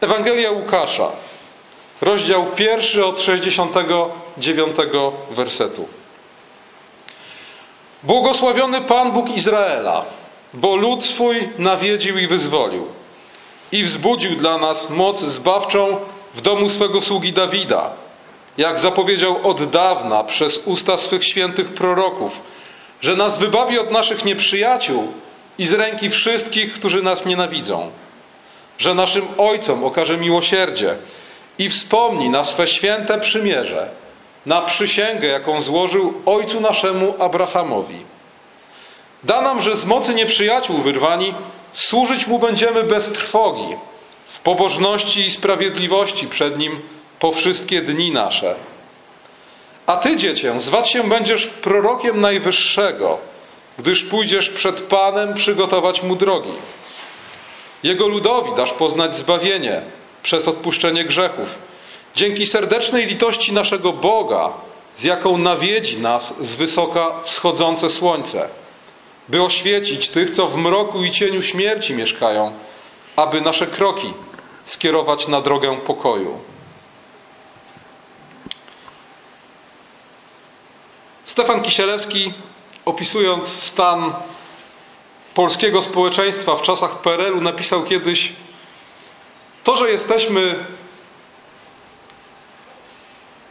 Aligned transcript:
Ewangelia 0.00 0.50
Łukasza, 0.50 1.12
rozdział 2.00 2.46
pierwszy 2.46 3.06
od 3.06 3.20
69 3.20 4.76
wersetu. 5.30 5.88
Błogosławiony 8.02 8.80
Pan 8.80 9.12
Bóg 9.12 9.28
Izraela, 9.36 10.04
bo 10.54 10.76
lud 10.76 11.04
swój 11.04 11.48
nawiedził 11.58 12.18
i 12.18 12.26
wyzwolił 12.26 12.86
i 13.72 13.84
wzbudził 13.84 14.36
dla 14.36 14.58
nas 14.58 14.90
moc 14.90 15.20
zbawczą 15.20 15.96
w 16.34 16.40
domu 16.40 16.68
swego 16.68 17.00
sługi 17.00 17.32
Dawida, 17.32 17.90
jak 18.58 18.80
zapowiedział 18.80 19.48
od 19.48 19.70
dawna 19.70 20.24
przez 20.24 20.60
usta 20.64 20.96
swych 20.96 21.24
świętych 21.24 21.74
proroków, 21.74 22.40
że 23.00 23.16
nas 23.16 23.38
wybawi 23.38 23.78
od 23.78 23.90
naszych 23.90 24.24
nieprzyjaciół 24.24 25.12
i 25.58 25.66
z 25.66 25.72
ręki 25.72 26.10
wszystkich, 26.10 26.72
którzy 26.72 27.02
nas 27.02 27.26
nienawidzą, 27.26 27.90
że 28.78 28.94
naszym 28.94 29.26
ojcom 29.38 29.84
okaże 29.84 30.16
miłosierdzie 30.16 30.96
i 31.58 31.70
wspomni 31.70 32.30
na 32.30 32.44
swe 32.44 32.66
święte 32.66 33.18
przymierze, 33.18 33.88
na 34.46 34.62
przysięgę, 34.62 35.28
jaką 35.28 35.60
złożył 35.60 36.14
ojcu 36.26 36.60
naszemu 36.60 37.14
Abrahamowi. 37.18 38.04
Da 39.24 39.40
nam, 39.40 39.62
że 39.62 39.76
z 39.76 39.84
mocy 39.84 40.14
nieprzyjaciół 40.14 40.78
wyrwani 40.78 41.34
służyć 41.72 42.26
mu 42.26 42.38
będziemy 42.38 42.82
bez 42.82 43.12
trwogi, 43.12 43.76
w 44.24 44.40
pobożności 44.40 45.20
i 45.20 45.30
sprawiedliwości 45.30 46.26
przed 46.26 46.58
nim 46.58 46.80
po 47.18 47.32
wszystkie 47.32 47.82
dni 47.82 48.12
nasze. 48.12 48.54
A 49.86 49.96
ty, 49.96 50.16
dziecię, 50.16 50.60
zwać 50.60 50.90
się 50.90 51.08
będziesz 51.08 51.46
prorokiem 51.46 52.20
Najwyższego, 52.20 53.18
gdyż 53.78 54.04
pójdziesz 54.04 54.50
przed 54.50 54.82
Panem 54.82 55.34
przygotować 55.34 56.02
mu 56.02 56.16
drogi. 56.16 56.52
Jego 57.82 58.08
ludowi 58.08 58.54
dasz 58.54 58.72
poznać 58.72 59.16
zbawienie 59.16 59.82
przez 60.22 60.48
odpuszczenie 60.48 61.04
grzechów, 61.04 61.54
dzięki 62.14 62.46
serdecznej 62.46 63.06
litości 63.06 63.52
naszego 63.52 63.92
Boga, 63.92 64.52
z 64.94 65.04
jaką 65.04 65.38
nawiedzi 65.38 65.98
nas 65.98 66.34
z 66.40 66.56
wysoka 66.56 67.22
wschodzące 67.22 67.88
słońce, 67.88 68.48
by 69.28 69.42
oświecić 69.42 70.08
tych, 70.08 70.30
co 70.30 70.46
w 70.46 70.56
mroku 70.56 71.04
i 71.04 71.10
cieniu 71.10 71.42
śmierci 71.42 71.94
mieszkają, 71.94 72.52
aby 73.16 73.40
nasze 73.40 73.66
kroki 73.66 74.14
skierować 74.64 75.28
na 75.28 75.40
drogę 75.40 75.76
pokoju. 75.76 76.38
Stefan 81.24 81.62
Kisielewski, 81.62 82.32
opisując 82.84 83.48
stan 83.48 84.12
polskiego 85.38 85.82
społeczeństwa 85.82 86.56
w 86.56 86.62
czasach 86.62 86.98
PRL-u, 86.98 87.40
napisał 87.40 87.84
kiedyś: 87.84 88.32
To, 89.64 89.76
że 89.76 89.90
jesteśmy 89.90 90.64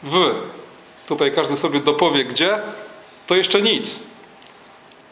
w, 0.03 0.35
tutaj 1.07 1.31
każdy 1.31 1.57
sobie 1.57 1.79
dopowie 1.79 2.25
gdzie, 2.25 2.59
to 3.27 3.35
jeszcze 3.35 3.61
nic. 3.61 3.99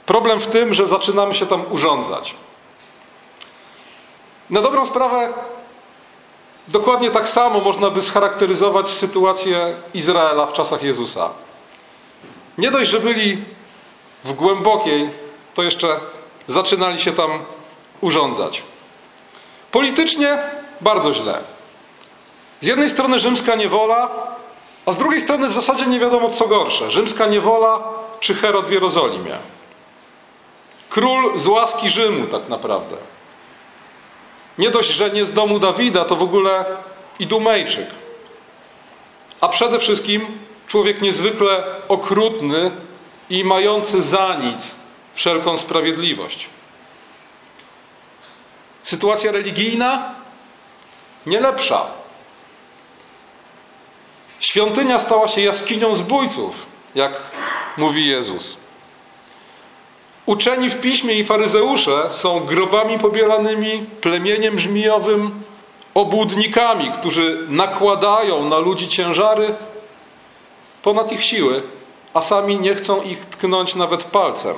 Problem 0.06 0.40
w 0.40 0.48
tym, 0.48 0.74
że 0.74 0.88
zaczynamy 0.88 1.34
się 1.34 1.46
tam 1.46 1.72
urządzać. 1.72 2.36
Na 4.50 4.62
dobrą 4.62 4.86
sprawę, 4.86 5.34
dokładnie 6.68 7.12
tak 7.12 7.30
samo 7.30 7.60
można 7.60 7.90
by 7.90 8.02
scharakteryzować 8.02 8.90
sytuację 8.90 9.76
Izraela 9.94 10.46
w 10.46 10.54
czasach 10.54 10.84
Jezusa. 10.84 11.30
Nie 12.58 12.72
dość, 12.72 12.90
że 12.90 13.00
byli 13.00 13.44
w 14.24 14.34
głębokiej, 14.34 15.10
to 15.54 15.64
jeszcze 15.64 16.00
zaczynali 16.48 17.00
się 17.00 17.12
tam 17.12 17.44
urządzać. 18.02 18.64
Politycznie 19.72 20.38
bardzo 20.82 21.14
źle. 21.14 21.42
Z 22.60 22.68
jednej 22.68 22.90
strony 22.90 23.20
rzymska 23.20 23.56
niewola, 23.56 24.10
a 24.86 24.92
z 24.92 24.98
drugiej 24.98 25.22
strony 25.22 25.48
w 25.48 25.54
zasadzie 25.54 25.86
nie 25.86 26.00
wiadomo 26.00 26.30
co 26.30 26.48
gorsze: 26.48 26.92
rzymska 26.92 27.28
niewola 27.28 27.84
czy 28.20 28.36
Herod 28.36 28.66
w 28.66 28.72
Jerozolimie. 28.72 29.38
Król 30.90 31.40
z 31.40 31.48
łaski 31.48 31.90
Rzymu, 31.90 32.28
tak 32.28 32.50
naprawdę. 32.50 32.98
Nie 34.58 34.70
dość, 34.70 34.90
że 34.90 35.10
nie 35.10 35.26
z 35.26 35.34
domu 35.34 35.60
Dawida, 35.60 36.06
to 36.06 36.16
w 36.16 36.24
ogóle 36.24 36.66
Idumejczyk. 37.20 37.88
A 39.42 39.48
przede 39.48 39.80
wszystkim 39.80 40.38
człowiek 40.68 41.02
niezwykle 41.02 41.64
okrutny 41.88 42.72
i 43.30 43.44
mający 43.44 44.02
za 44.02 44.36
nic 44.36 44.76
wszelką 45.16 45.58
sprawiedliwość. 45.58 46.48
Sytuacja 48.84 49.32
religijna 49.32 50.16
nie 51.26 51.40
lepsza. 51.40 51.86
Świątynia 54.40 55.00
stała 55.00 55.28
się 55.28 55.42
jaskinią 55.42 55.96
zbójców, 55.96 56.66
jak 56.96 57.22
mówi 57.78 58.08
Jezus. 58.08 58.58
Uczeni 60.26 60.70
w 60.70 60.82
piśmie 60.82 61.14
i 61.14 61.24
faryzeusze 61.24 62.10
są 62.10 62.40
grobami 62.40 63.00
pobielanymi, 63.00 63.86
plemieniem 64.02 64.60
żmijowym, 64.60 65.44
obłudnikami, 65.94 66.92
którzy 66.92 67.46
nakładają 67.50 68.50
na 68.50 68.58
ludzi 68.58 68.88
ciężary 68.88 69.56
ponad 70.82 71.12
ich 71.12 71.24
siły, 71.24 71.64
a 72.14 72.22
sami 72.22 72.60
nie 72.60 72.76
chcą 72.76 73.02
ich 73.02 73.26
tknąć 73.26 73.76
nawet 73.76 74.04
palcem. 74.04 74.56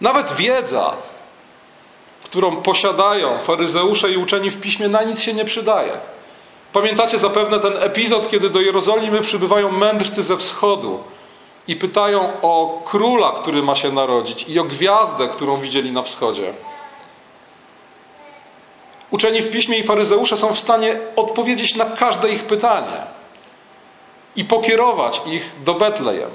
Nawet 0.00 0.32
wiedza, 0.32 0.92
którą 2.24 2.56
posiadają 2.56 3.38
faryzeusze 3.38 4.10
i 4.10 4.16
uczeni 4.16 4.50
w 4.50 4.60
piśmie, 4.60 4.88
na 4.88 5.02
nic 5.02 5.20
się 5.20 5.34
nie 5.34 5.44
przydaje. 5.44 5.92
Pamiętacie 6.72 7.18
zapewne 7.18 7.60
ten 7.60 7.76
epizod, 7.76 8.30
kiedy 8.30 8.50
do 8.50 8.60
Jerozolimy 8.60 9.20
przybywają 9.20 9.72
mędrcy 9.72 10.22
ze 10.22 10.36
wschodu 10.36 11.02
i 11.68 11.76
pytają 11.76 12.32
o 12.42 12.82
króla, 12.84 13.32
który 13.32 13.62
ma 13.62 13.74
się 13.74 13.92
narodzić, 13.92 14.44
i 14.48 14.58
o 14.58 14.64
gwiazdę, 14.64 15.28
którą 15.28 15.56
widzieli 15.56 15.92
na 15.92 16.02
wschodzie. 16.02 16.52
Uczeni 19.10 19.42
w 19.42 19.50
piśmie 19.50 19.78
i 19.78 19.82
faryzeusze 19.82 20.36
są 20.36 20.54
w 20.54 20.58
stanie 20.58 20.96
odpowiedzieć 21.16 21.74
na 21.74 21.84
każde 21.84 22.32
ich 22.32 22.44
pytanie 22.44 23.02
i 24.36 24.44
pokierować 24.44 25.20
ich 25.26 25.50
do 25.64 25.74
Betlejem. 25.74 26.30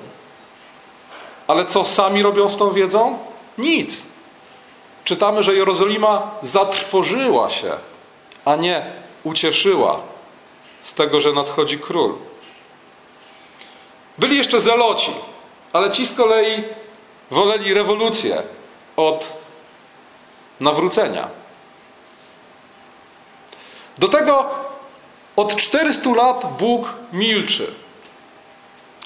Ale 1.47 1.65
co 1.65 1.85
sami 1.85 2.23
robią 2.23 2.49
z 2.49 2.57
tą 2.57 2.71
wiedzą? 2.71 3.17
Nic. 3.57 4.05
Czytamy, 5.03 5.43
że 5.43 5.55
Jerozolima 5.55 6.31
zatrwożyła 6.41 7.49
się, 7.49 7.71
a 8.45 8.55
nie 8.55 8.85
ucieszyła 9.23 9.99
z 10.81 10.93
tego, 10.93 11.21
że 11.21 11.33
nadchodzi 11.33 11.79
król. 11.79 12.13
Byli 14.17 14.37
jeszcze 14.37 14.59
zeloci, 14.59 15.11
ale 15.73 15.91
ci 15.91 16.05
z 16.05 16.13
kolei 16.13 16.63
woleli 17.31 17.73
rewolucję 17.73 18.43
od 18.95 19.33
nawrócenia. 20.59 21.27
Do 23.97 24.07
tego 24.07 24.49
od 25.35 25.55
400 25.55 26.09
lat 26.09 26.57
Bóg 26.57 26.93
milczy. 27.13 27.73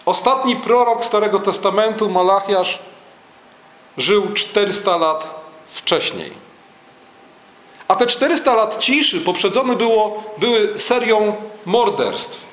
Ostatni 0.06 0.56
prorok 0.56 1.06
Starego 1.06 1.40
Testamentu, 1.40 2.10
Malachiasz, 2.10 2.80
żył 3.98 4.34
400 4.34 4.98
lat 4.98 5.46
wcześniej. 5.68 6.32
A 7.88 7.96
te 7.96 8.08
400 8.08 8.56
lat 8.56 8.78
ciszy 8.80 9.22
poprzedzone 9.22 9.76
było, 9.76 10.24
były 10.38 10.80
serią 10.80 11.36
morderstw 11.66 12.48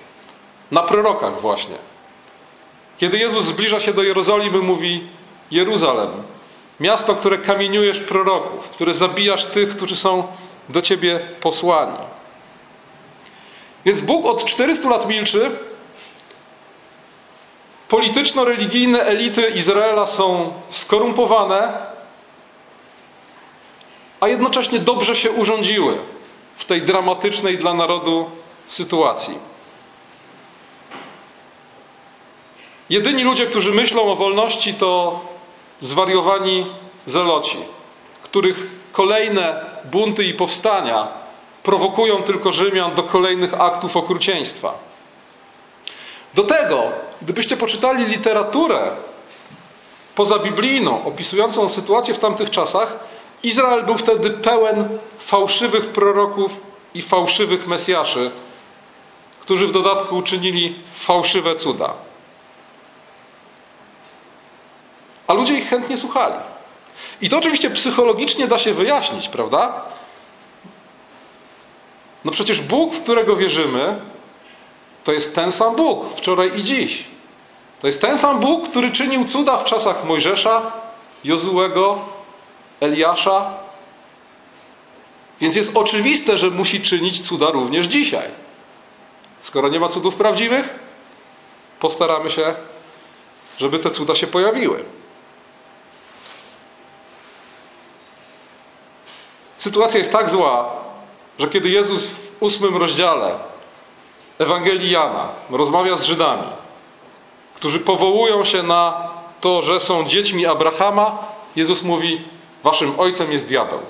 na 0.71 0.83
prorokach 0.83 1.41
właśnie. 1.41 1.77
Kiedy 2.99 3.19
Jezus 3.19 3.45
zbliża 3.45 3.81
się 3.81 3.93
do 3.93 4.03
Jerozolimy, 4.03 4.59
mówi: 4.59 5.07
Jeruzalem, 5.51 6.11
miasto, 6.81 7.15
które 7.15 7.39
kamieniujesz 7.39 8.01
proroków, 8.01 8.69
które 8.69 8.95
zabijasz 8.95 9.45
tych, 9.45 9.77
którzy 9.77 9.97
są 9.97 10.25
do 10.69 10.83
ciebie 10.83 11.21
posłani. 11.41 11.99
Więc 13.85 14.01
Bóg 14.01 14.27
od 14.27 14.45
400 14.45 14.89
lat 14.89 15.09
milczy. 15.09 15.51
Polityczno-religijne 17.89 19.03
elity 19.03 19.49
Izraela 19.49 20.07
są 20.07 20.53
skorumpowane, 20.71 21.73
a 24.21 24.29
jednocześnie 24.29 24.79
dobrze 24.79 25.17
się 25.17 25.31
urządziły 25.31 25.99
w 26.55 26.65
tej 26.65 26.83
dramatycznej 26.83 27.59
dla 27.59 27.75
narodu 27.75 28.31
sytuacji. 28.67 29.39
Jedyni 32.91 33.23
ludzie, 33.25 33.47
którzy 33.47 33.73
myślą 33.73 34.03
o 34.03 34.17
wolności, 34.17 34.75
to 34.75 35.21
zwariowani 35.81 36.67
zeloci, 37.07 37.59
których 38.23 38.57
kolejne 38.93 39.65
bunty 39.85 40.25
i 40.25 40.35
powstania 40.35 41.09
prowokują 41.63 42.23
tylko 42.23 42.53
Rzymian 42.53 42.95
do 42.95 43.03
kolejnych 43.03 43.61
aktów 43.61 43.97
okrucieństwa. 43.97 44.79
Do 46.35 46.43
tego, 46.43 46.93
gdybyście 47.23 47.57
poczytali 47.57 48.05
literaturę 48.05 48.91
pozabiblijną 50.15 51.05
opisującą 51.05 51.69
sytuację 51.69 52.15
w 52.15 52.19
tamtych 52.19 52.51
czasach, 52.51 52.97
Izrael 53.43 53.83
był 53.83 53.99
wtedy 53.99 54.31
pełen 54.31 54.99
fałszywych 55.19 55.87
proroków 55.87 56.61
i 56.95 57.03
fałszywych 57.03 57.67
mesjaszy, 57.67 58.31
którzy 59.41 59.67
w 59.67 59.73
dodatku 59.73 60.17
uczynili 60.17 60.79
fałszywe 60.95 61.57
cuda. 61.57 61.95
A 65.27 65.35
ludzie 65.35 65.55
ich 65.55 65.69
chętnie 65.69 65.99
słuchali. 65.99 66.35
I 67.21 67.29
to 67.29 67.39
oczywiście 67.39 67.71
psychologicznie 67.71 68.49
da 68.49 68.59
się 68.59 68.75
wyjaśnić, 68.75 69.29
prawda? 69.29 69.83
No 72.25 72.33
przecież 72.33 72.61
Bóg, 72.61 72.95
w 72.95 73.03
którego 73.03 73.37
wierzymy, 73.37 74.01
to 75.05 75.13
jest 75.13 75.35
ten 75.35 75.53
sam 75.53 75.77
Bóg 75.77 76.17
wczoraj 76.17 76.59
i 76.59 76.63
dziś. 76.63 77.05
To 77.81 77.87
jest 77.87 78.01
ten 78.01 78.19
sam 78.19 78.41
Bóg, 78.41 78.69
który 78.69 78.91
czynił 78.91 79.25
cuda 79.25 79.57
w 79.57 79.65
czasach 79.65 80.05
Mojżesza, 80.05 80.73
Jozułego, 81.25 81.99
Eliasza. 82.81 83.53
Więc 85.41 85.57
jest 85.57 85.77
oczywiste, 85.77 86.39
że 86.39 86.51
musi 86.51 86.81
czynić 86.81 87.21
cuda 87.21 87.51
również 87.51 87.87
dzisiaj. 87.87 88.29
Skoro 89.41 89.69
nie 89.69 89.81
ma 89.81 89.89
cudów 89.89 90.15
prawdziwych, 90.15 90.79
postaramy 91.81 92.31
się, 92.31 92.55
żeby 93.59 93.79
te 93.79 93.91
cuda 93.91 94.15
się 94.15 94.27
pojawiły. 94.27 94.85
Sytuacja 99.57 99.99
jest 99.99 100.13
tak 100.13 100.31
zła, 100.31 100.73
że 101.39 101.49
kiedy 101.49 101.69
Jezus 101.69 102.09
w 102.09 102.33
ósmym 102.41 102.77
rozdziale 102.77 103.54
Ewangelii 104.39 104.91
Jana 104.91 105.29
rozmawia 105.51 105.97
z 105.97 106.05
Żydami, 106.05 106.49
którzy 107.55 107.81
powołują 107.81 108.45
się 108.45 108.63
na 108.63 109.11
to, 109.41 109.63
że 109.63 109.81
są 109.81 110.09
dziećmi 110.09 110.47
Abrahama, 110.47 111.19
Jezus 111.57 111.83
mówi: 111.83 112.23
Waszym 112.63 113.01
ojcem 113.01 113.33
jest 113.33 113.47
diabeł. 113.47 113.81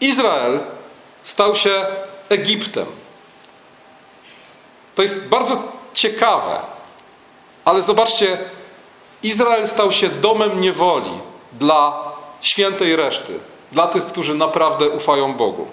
Izrael 0.00 0.60
stał 1.22 1.56
się 1.56 1.86
Egiptem. 2.28 2.86
To 4.94 5.02
jest 5.02 5.28
bardzo 5.28 5.62
ciekawe, 5.94 6.60
ale 7.64 7.82
zobaczcie, 7.82 8.38
Izrael 9.22 9.68
stał 9.68 9.92
się 9.92 10.08
domem 10.08 10.60
niewoli 10.60 11.20
dla 11.52 12.04
świętej 12.40 12.96
reszty, 12.96 13.40
dla 13.72 13.86
tych, 13.86 14.06
którzy 14.06 14.34
naprawdę 14.34 14.88
ufają 14.88 15.34
Bogu. 15.34 15.66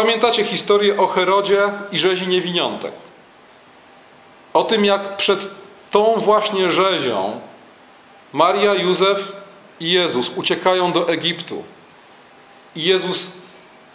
Pamiętacie 0.00 0.44
historię 0.44 0.96
o 0.96 1.06
Herodzie 1.06 1.72
i 1.92 1.98
rzezi 1.98 2.28
niewiniątek? 2.28 2.92
O 4.52 4.64
tym, 4.64 4.84
jak 4.84 5.16
przed 5.16 5.48
tą 5.90 6.14
właśnie 6.16 6.70
rzezią 6.70 7.40
Maria, 8.32 8.74
Józef 8.74 9.32
i 9.80 9.92
Jezus 9.92 10.30
uciekają 10.36 10.92
do 10.92 11.08
Egiptu. 11.08 11.64
I 12.76 12.82
Jezus 12.82 13.30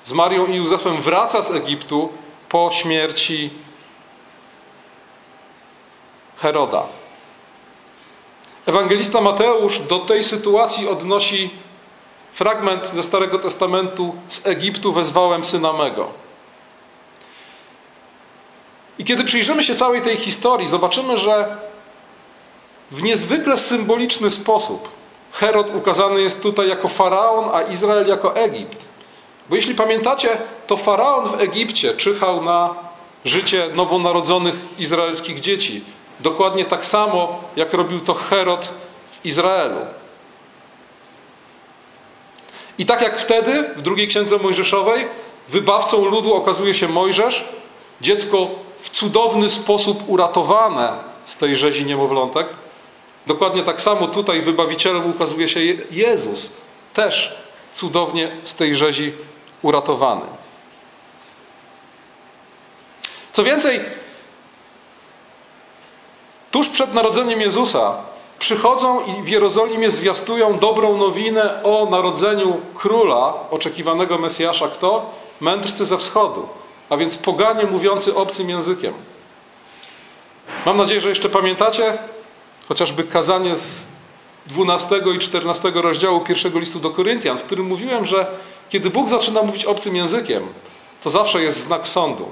z 0.04 0.14
Marią 0.14 0.48
i 0.48 0.56
Józefem 0.56 1.02
wraca 1.02 1.42
z 1.42 1.52
Egiptu 1.52 2.10
po 2.50 2.70
śmierci 2.74 3.50
Heroda. 6.38 6.84
Ewangelista 8.66 9.22
Mateusz 9.22 9.80
do 9.80 10.00
tej 10.00 10.24
sytuacji 10.24 10.88
odnosi 10.88 11.50
fragment 12.36 12.88
ze 12.88 13.04
Starego 13.04 13.40
Testamentu 13.40 14.16
z 14.28 14.48
Egiptu 14.48 14.94
wezwałem 14.94 15.44
syna 15.44 15.74
mego. 15.74 16.08
I 19.00 19.06
kiedy 19.06 19.24
przyjrzymy 19.24 19.64
się 19.64 19.76
całej 19.76 20.02
tej 20.02 20.18
historii, 20.18 20.68
zobaczymy, 20.68 21.18
że 21.18 21.58
w 22.92 23.04
niezwykle 23.04 23.58
symboliczny 23.58 24.32
sposób 24.32 24.90
Herod 25.32 25.76
ukazany 25.76 26.22
jest 26.22 26.42
tutaj 26.42 26.70
jako 26.70 26.88
faraon, 26.88 27.50
a 27.54 27.62
Izrael 27.62 28.08
jako 28.08 28.36
Egipt. 28.36 28.86
Bo 29.50 29.56
jeśli 29.56 29.76
pamiętacie, 29.76 30.30
to 30.68 30.78
faraon 30.78 31.30
w 31.30 31.42
Egipcie 31.42 31.94
czyhał 31.94 32.44
na 32.44 32.76
życie 33.26 33.70
nowonarodzonych 33.74 34.56
izraelskich 34.80 35.40
dzieci. 35.40 35.84
Dokładnie 36.20 36.66
tak 36.66 36.86
samo, 36.86 37.44
jak 37.56 37.74
robił 37.74 38.00
to 38.00 38.14
Herod 38.14 38.70
w 39.12 39.26
Izraelu. 39.26 39.80
I 42.78 42.86
tak 42.86 43.02
jak 43.02 43.20
wtedy, 43.20 43.64
w 43.76 43.82
drugiej 43.82 44.08
księdze 44.08 44.38
Mojżeszowej, 44.38 45.08
wybawcą 45.50 46.06
ludu 46.06 46.34
okazuje 46.34 46.74
się 46.74 46.88
Mojżesz, 46.88 47.46
dziecko 48.02 48.48
w 48.80 48.90
cudowny 48.90 49.50
sposób 49.50 50.04
uratowane 50.08 50.94
z 51.26 51.38
tej 51.38 51.56
rzezi 51.56 51.86
niemowlątek. 51.86 52.48
Dokładnie 53.28 53.64
tak 53.64 53.82
samo 53.82 54.08
tutaj 54.08 54.42
wybawicielem 54.42 55.10
ukazuje 55.10 55.50
się 55.50 55.60
Jezus, 55.92 56.50
też 56.94 57.36
cudownie 57.74 58.32
z 58.44 58.56
tej 58.56 58.76
rzezi 58.76 59.14
uratowany. 59.62 60.26
Co 63.32 63.44
więcej, 63.44 63.82
tuż 66.52 66.70
przed 66.70 66.94
narodzeniem 66.94 67.42
Jezusa 67.42 67.96
przychodzą 68.40 69.02
i 69.06 69.22
w 69.24 69.28
Jerozolimie 69.28 69.92
zwiastują 69.92 70.60
dobrą 70.60 70.98
nowinę 70.98 71.64
o 71.64 71.88
narodzeniu 71.92 72.62
króla, 72.76 73.34
oczekiwanego 73.52 74.18
Mesjasza. 74.18 74.68
Kto? 74.68 75.12
Mędrcy 75.42 75.86
ze 75.86 75.98
wschodu, 75.98 76.48
a 76.90 76.98
więc 76.98 77.18
poganie 77.18 77.66
mówiący 77.66 78.16
obcym 78.16 78.50
językiem. 78.50 78.94
Mam 80.66 80.78
nadzieję, 80.78 81.02
że 81.02 81.10
jeszcze 81.10 81.30
pamiętacie 81.30 81.98
chociażby 82.68 83.04
kazanie 83.04 83.56
z 83.56 83.88
12 84.48 85.02
i 85.16 85.20
14 85.20 85.72
rozdziału 85.76 86.20
pierwszego 86.20 86.60
listu 86.60 86.80
do 86.80 86.90
Koryntian, 86.90 87.38
w 87.38 87.44
którym 87.44 87.66
mówiłem, 87.66 88.06
że 88.06 88.28
kiedy 88.70 88.90
Bóg 88.90 89.10
zaczyna 89.10 89.42
mówić 89.42 89.66
obcym 89.66 89.96
językiem, 89.96 90.48
to 91.04 91.10
zawsze 91.10 91.42
jest 91.42 91.60
znak 91.62 91.88
sądu. 91.88 92.26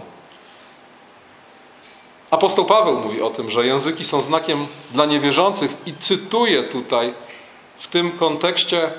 Apostoł 2.33 2.65
Paweł 2.65 2.99
mówi 2.99 3.21
o 3.21 3.29
tym, 3.29 3.49
że 3.49 3.65
języki 3.65 4.05
są 4.05 4.21
znakiem 4.21 4.67
dla 4.91 5.05
niewierzących 5.05 5.71
i 5.85 5.93
cytuję 5.93 6.63
tutaj 6.63 7.13
w 7.77 7.87
tym 7.87 8.11
kontekście 8.11 8.91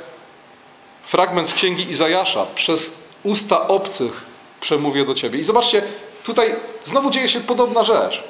fragment 1.02 1.48
z 1.48 1.54
księgi 1.54 1.90
Izajasza. 1.90 2.46
Przez 2.54 2.94
usta 3.22 3.68
obcych 3.68 4.24
przemówię 4.60 5.04
do 5.04 5.14
ciebie. 5.14 5.38
I 5.38 5.44
zobaczcie, 5.44 5.82
tutaj 6.24 6.54
znowu 6.84 7.10
dzieje 7.10 7.28
się 7.28 7.40
podobna 7.40 7.82
rzecz. 7.82 8.24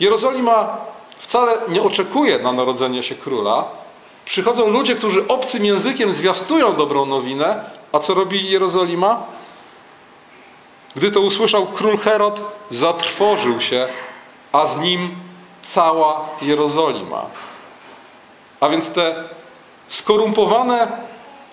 Jerozolima 0.00 0.76
wcale 1.18 1.52
nie 1.68 1.82
oczekuje 1.82 2.38
na 2.38 2.52
narodzenie 2.52 3.02
się 3.02 3.14
króla. 3.14 3.64
Przychodzą 4.24 4.68
ludzie, 4.70 4.94
którzy 4.94 5.28
obcym 5.28 5.64
językiem 5.64 6.12
zwiastują 6.12 6.76
dobrą 6.76 7.06
nowinę. 7.06 7.64
A 7.92 7.98
co 7.98 8.14
robi 8.14 8.50
Jerozolima? 8.50 9.22
Gdy 10.96 11.10
to 11.12 11.20
usłyszał 11.20 11.66
król 11.66 11.98
Herod, 11.98 12.40
zatrwożył 12.70 13.60
się 13.60 13.88
a 14.52 14.66
z 14.66 14.78
nim 14.78 15.16
cała 15.62 16.28
Jerozolima. 16.42 17.26
A 18.60 18.68
więc 18.68 18.90
te 18.90 19.24
skorumpowane 19.88 20.88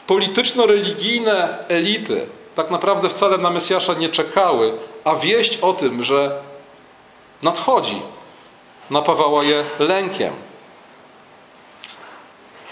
polityczno-religijne 0.07 1.57
elity 1.67 2.27
tak 2.55 2.71
naprawdę 2.71 3.09
wcale 3.09 3.37
na 3.37 3.49
Mesjasza 3.49 3.93
nie 3.93 4.09
czekały, 4.09 4.73
a 5.03 5.15
wieść 5.15 5.57
o 5.57 5.73
tym, 5.73 6.03
że 6.03 6.41
nadchodzi, 7.41 8.01
napawała 8.89 9.43
je 9.43 9.63
lękiem. 9.79 10.33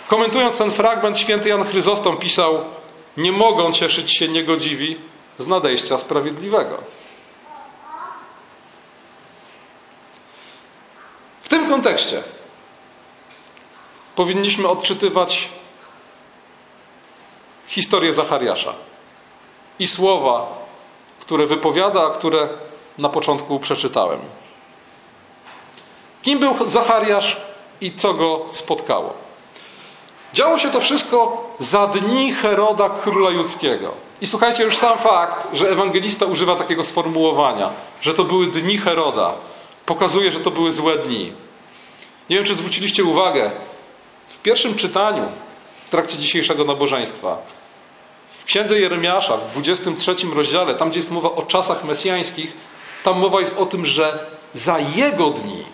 Komentując 0.08 0.58
ten 0.58 0.72
fragment, 0.72 1.20
święty 1.20 1.50
Jan 1.50 1.64
Chryzostom 1.64 2.18
pisał: 2.18 2.60
Nie 3.18 3.32
mogą 3.32 3.72
cieszyć 3.72 4.18
się 4.18 4.28
niegodziwi 4.28 4.98
z 5.38 5.48
nadejścia 5.48 5.98
sprawiedliwego. 5.98 6.78
Tym 11.56 11.70
kontekście 11.70 12.24
powinniśmy 14.16 14.68
odczytywać 14.68 15.50
historię 17.68 18.14
Zachariasza 18.14 18.74
i 19.80 19.88
słowa, 19.88 20.48
które 21.20 21.46
wypowiada, 21.46 22.06
a 22.06 22.10
które 22.10 22.50
na 22.98 23.10
początku 23.10 23.60
przeczytałem. 23.60 24.20
Kim 26.22 26.40
był 26.40 26.70
Zachariasz 26.70 27.38
i 27.82 27.92
co 27.92 28.14
go 28.14 28.46
spotkało? 28.52 29.14
Działo 30.34 30.60
się 30.60 30.70
to 30.70 30.80
wszystko 30.80 31.48
za 31.60 31.88
dni 31.88 32.34
Heroda 32.34 32.90
króla 32.90 33.30
judzkiego. 33.30 33.94
I 34.22 34.28
słuchajcie, 34.28 34.64
już 34.64 34.78
sam 34.78 34.98
fakt, 34.98 35.48
że 35.54 35.70
ewangelista 35.70 36.26
używa 36.26 36.56
takiego 36.56 36.86
sformułowania, 36.86 37.70
że 38.02 38.14
to 38.14 38.24
były 38.24 38.48
dni 38.48 38.78
Heroda, 38.78 39.34
pokazuje, 39.86 40.32
że 40.32 40.40
to 40.40 40.52
były 40.52 40.72
złe 40.72 40.98
dni. 40.98 41.34
Nie 42.30 42.36
wiem, 42.36 42.46
czy 42.46 42.56
zwróciliście 42.56 43.04
uwagę, 43.04 43.52
w 44.28 44.38
pierwszym 44.38 44.76
czytaniu 44.76 45.26
w 45.86 45.90
trakcie 45.90 46.18
dzisiejszego 46.18 46.66
nabożeństwa, 46.66 47.38
w 48.40 48.46
księdze 48.46 48.80
Jeremiasza, 48.80 49.38
w 49.38 49.52
23 49.52 50.16
rozdziale, 50.36 50.76
tam 50.76 50.90
gdzie 50.90 51.00
jest 51.00 51.12
mowa 51.12 51.32
o 51.32 51.42
czasach 51.42 51.84
mesjańskich, 51.84 52.54
tam 53.04 53.20
mowa 53.20 53.40
jest 53.40 53.58
o 53.58 53.66
tym, 53.66 53.86
że 53.86 54.26
za 54.54 54.80
jego 54.80 55.30
dni, 55.30 55.66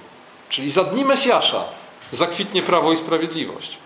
czyli 0.50 0.70
za 0.70 0.84
dni 0.84 1.06
Mesjasza, 1.06 1.64
zakwitnie 2.12 2.64
prawo 2.64 2.94
i 2.94 2.98
sprawiedliwość. 2.98 3.78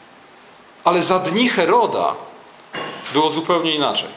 Ale 0.84 1.04
za 1.04 1.20
dni 1.20 1.50
Heroda 1.50 2.16
było 3.14 3.30
zupełnie 3.30 3.76
inaczej. 3.76 4.10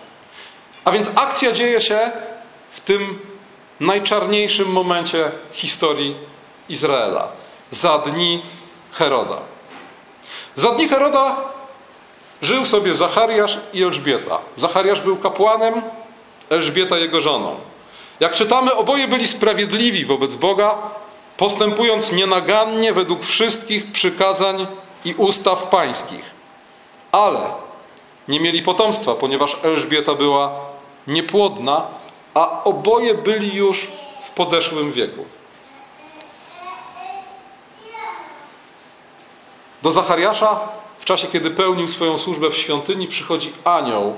A 0.84 0.90
więc 0.90 1.10
akcja 1.14 1.52
dzieje 1.52 1.80
się 1.80 2.10
w 2.70 2.80
tym 2.80 3.18
najczarniejszym 3.80 4.68
momencie 4.68 5.30
historii 5.52 6.16
Izraela. 6.68 7.28
Za 7.70 7.99
dni 7.99 8.42
Heroda. 8.92 9.38
Za 10.54 10.70
dni 10.70 10.88
Heroda 10.88 11.37
żył 12.42 12.64
sobie 12.64 12.94
Zachariasz 12.94 13.58
i 13.73 13.82
Elżbieta. 13.82 14.38
Zachariasz 14.56 15.00
był 15.00 15.16
kapłanem, 15.16 15.82
Elżbieta 16.50 16.99
jego 16.99 17.20
żoną. 17.20 17.56
Jak 18.20 18.35
czytamy, 18.35 18.75
oboje 18.75 19.08
byli 19.08 19.26
sprawiedliwi 19.26 20.04
wobec 20.04 20.37
Boga, 20.37 20.75
postępując 21.37 22.12
nienagannie 22.12 22.92
według 22.92 23.25
wszystkich 23.25 23.92
przykazań 23.92 24.66
i 25.04 25.14
ustaw 25.14 25.66
pańskich. 25.66 26.30
Ale 27.12 27.40
nie 28.28 28.40
mieli 28.40 28.62
potomstwa, 28.62 29.14
ponieważ 29.14 29.56
Elżbieta 29.62 30.14
była 30.14 30.52
niepłodna, 31.06 31.87
a 32.35 32.64
oboje 32.64 33.14
byli 33.14 33.54
już 33.54 33.88
w 34.20 34.30
podeszłym 34.30 34.92
wieku. 34.92 35.25
Do 39.82 39.92
Zachariasza 39.92 40.61
w 40.99 41.04
czasie, 41.04 41.26
kiedy 41.26 41.50
pełnił 41.50 41.88
swoją 41.88 42.18
służbę 42.18 42.50
w 42.50 42.56
świątyni, 42.56 43.06
przychodzi 43.06 43.52
anioł 43.64 44.14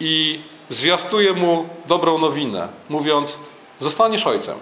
i 0.00 0.40
zwiastuje 0.68 1.32
mu 1.32 1.68
dobrą 1.86 2.18
nowinę, 2.18 2.68
mówiąc: 2.88 3.38
Zostaniesz 3.78 4.26
ojcem. 4.26 4.58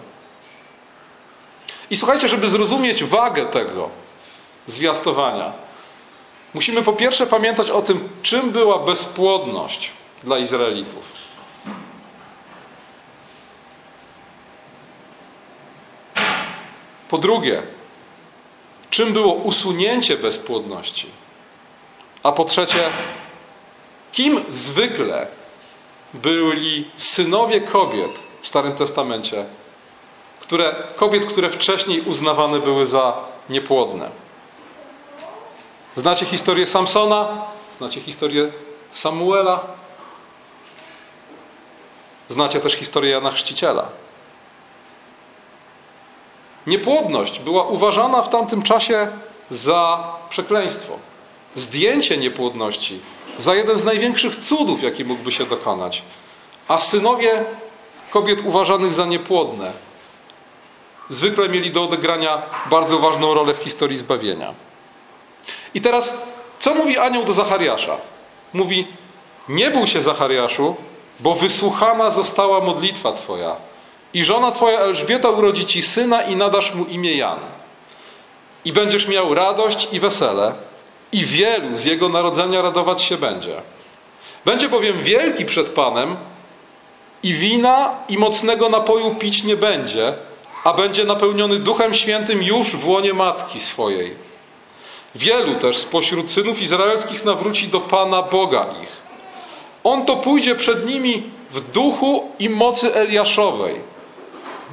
I 1.91 1.97
słuchajcie, 1.97 2.29
żeby 2.29 2.49
zrozumieć 2.49 3.05
wagę 3.05 3.47
tego 3.47 3.89
zwiastowania, 4.67 5.53
musimy 6.55 6.83
po 6.83 6.93
pierwsze 6.93 7.27
pamiętać 7.27 7.71
o 7.71 7.83
tym, 7.83 8.09
czym 8.23 8.51
była 8.51 8.79
bezpłodność 8.79 9.93
dla 10.25 10.39
Izraelitów. 10.39 11.13
Po 17.11 17.19
drugie, 17.19 17.63
czym 18.91 19.13
było 19.13 19.35
usunięcie 19.35 20.17
bezpłodności? 20.17 21.07
A 22.23 22.33
po 22.33 22.45
trzecie, 22.45 22.93
kim 24.13 24.45
zwykle 24.51 25.27
byli 26.15 26.91
synowie 26.97 27.61
kobiet 27.61 28.11
w 28.41 28.47
Starym 28.47 28.73
Testamencie, 28.73 29.45
które, 30.41 30.75
kobiet, 30.97 31.27
które 31.27 31.51
wcześniej 31.51 32.01
uznawane 32.01 32.61
były 32.61 32.87
za 32.87 33.17
niepłodne? 33.49 34.11
Znacie 35.97 36.27
historię 36.27 36.67
Samsona? 36.67 37.45
Znacie 37.79 38.01
historię 38.01 38.53
Samuela? 38.93 39.67
Znacie 42.29 42.61
też 42.61 42.73
historię 42.73 43.11
Jana 43.11 43.31
Chrzciciela. 43.31 43.89
Niepłodność 46.67 47.39
była 47.39 47.65
uważana 47.65 48.23
w 48.23 48.29
tamtym 48.29 48.63
czasie 48.63 49.09
za 49.51 50.05
przekleństwo. 50.29 50.99
Zdjęcie 51.57 52.17
niepłodności 52.17 53.01
za 53.39 53.55
jeden 53.55 53.79
z 53.79 53.85
największych 53.85 54.37
cudów, 54.37 54.83
jaki 54.83 55.05
mógłby 55.05 55.33
się 55.33 55.47
dokonać. 55.47 56.03
A 56.69 56.79
synowie 56.79 57.45
kobiet 58.11 58.43
uważanych 58.47 58.93
za 58.93 59.07
niepłodne 59.07 59.73
zwykle 61.11 61.49
mieli 61.49 61.71
do 61.71 61.85
odegrania 61.85 62.43
bardzo 62.71 62.99
ważną 62.99 63.35
rolę 63.35 63.55
w 63.55 63.59
historii 63.59 63.97
zbawienia. 63.97 64.55
I 65.75 65.81
teraz, 65.81 66.15
co 66.59 66.75
mówi 66.75 66.99
anioł 66.99 67.25
do 67.25 67.33
Zachariasza? 67.33 67.97
Mówi: 68.53 68.87
Nie 69.49 69.71
bój 69.71 69.87
się, 69.87 70.03
Zachariaszu, 70.03 70.77
bo 71.21 71.35
wysłuchana 71.35 72.11
została 72.11 72.61
modlitwa 72.61 73.13
Twoja. 73.13 73.57
I 74.15 74.25
żona 74.25 74.53
Twoja 74.53 74.79
Elżbieta 74.79 75.29
urodzi 75.29 75.67
Ci 75.67 75.83
syna 75.83 76.23
i 76.23 76.37
nadasz 76.37 76.75
mu 76.75 76.85
imię 76.85 77.17
Jan. 77.17 77.39
I 78.65 78.73
będziesz 78.73 79.09
miał 79.09 79.35
radość 79.35 79.89
i 79.93 80.01
wesele, 80.01 80.55
i 81.13 81.25
wielu 81.25 81.77
z 81.77 81.85
jego 81.85 82.09
narodzenia 82.09 82.63
radować 82.63 83.03
się 83.03 83.17
będzie. 83.17 83.63
Będzie 84.45 84.69
bowiem 84.69 85.03
wielki 85.03 85.45
przed 85.45 85.71
Panem, 85.71 86.17
i 87.23 87.35
wina 87.35 87.95
i 88.09 88.19
mocnego 88.19 88.69
napoju 88.69 89.15
pić 89.15 89.45
nie 89.45 89.57
będzie, 89.57 90.15
a 90.65 90.73
będzie 90.73 91.05
napełniony 91.05 91.59
Duchem 91.59 91.95
Świętym 91.95 92.43
już 92.43 92.77
w 92.77 92.89
łonie 92.89 93.15
matki 93.15 93.61
swojej. 93.61 94.15
Wielu 95.15 95.55
też 95.55 95.77
spośród 95.77 96.31
synów 96.31 96.63
izraelskich 96.63 97.25
nawróci 97.25 97.69
do 97.69 97.81
Pana 97.81 98.23
Boga 98.23 98.67
ich. 98.83 99.01
On 99.85 100.05
to 100.05 100.17
pójdzie 100.17 100.55
przed 100.55 100.87
nimi 100.87 101.23
w 101.51 101.61
duchu 101.71 102.29
i 102.39 102.49
mocy 102.49 102.95
Eliaszowej, 102.95 103.81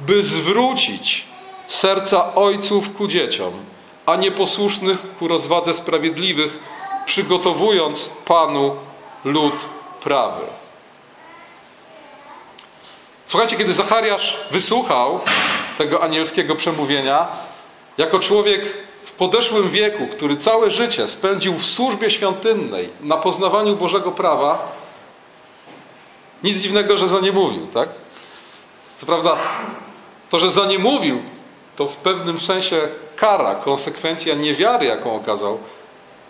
by 0.06 0.22
zwrócić 0.22 1.26
serca 1.68 2.34
ojców 2.34 2.94
ku 2.94 3.08
dzieciom, 3.08 3.52
a 4.06 4.16
nieposłusznych 4.16 4.98
ku 5.18 5.28
rozwadze 5.28 5.74
sprawiedliwych, 5.74 6.58
przygotowując 7.04 8.10
Panu 8.24 8.76
lud 9.24 9.54
prawy. 10.00 10.42
Słuchajcie, 13.26 13.56
kiedy 13.56 13.74
Zachariasz 13.74 14.36
wysłuchał 14.50 15.20
tego 15.78 16.02
anielskiego 16.02 16.56
przemówienia, 16.56 17.28
jako 17.98 18.18
człowiek 18.18 18.76
w 19.04 19.12
podeszłym 19.12 19.70
wieku, 19.70 20.06
który 20.06 20.36
całe 20.36 20.70
życie 20.70 21.08
spędził 21.08 21.54
w 21.54 21.66
służbie 21.66 22.10
świątynnej, 22.10 22.88
na 23.00 23.16
poznawaniu 23.16 23.76
Bożego 23.76 24.12
prawa, 24.12 24.72
nic 26.42 26.58
dziwnego, 26.58 26.96
że 26.96 27.08
za 27.08 27.20
nie 27.20 27.32
mówił, 27.32 27.66
tak? 27.66 27.88
Co 28.96 29.06
prawda, 29.06 29.38
to, 30.30 30.38
że 30.38 30.50
za 30.50 30.66
nie 30.66 30.78
mówił, 30.78 31.22
to 31.76 31.86
w 31.86 31.96
pewnym 31.96 32.38
sensie 32.38 32.88
kara, 33.16 33.54
konsekwencja 33.54 34.34
niewiary, 34.34 34.86
jaką 34.86 35.14
okazał, 35.14 35.58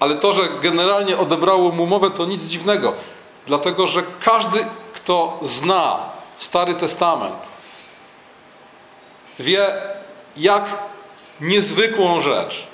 ale 0.00 0.14
to, 0.14 0.33
że 0.33 0.49
generalnie 0.62 1.19
odebrało 1.19 1.73
mu 1.73 1.87
mowę, 1.87 2.11
to 2.11 2.26
nic 2.26 2.45
dziwnego, 2.45 2.95
dlatego 3.47 3.87
że 3.87 4.02
każdy, 4.21 4.67
kto 4.93 5.38
zna 5.43 5.99
Stary 6.37 6.75
Testament, 6.75 7.35
wie, 9.38 9.67
jak 10.37 10.64
niezwykłą 11.40 12.21
rzecz 12.21 12.67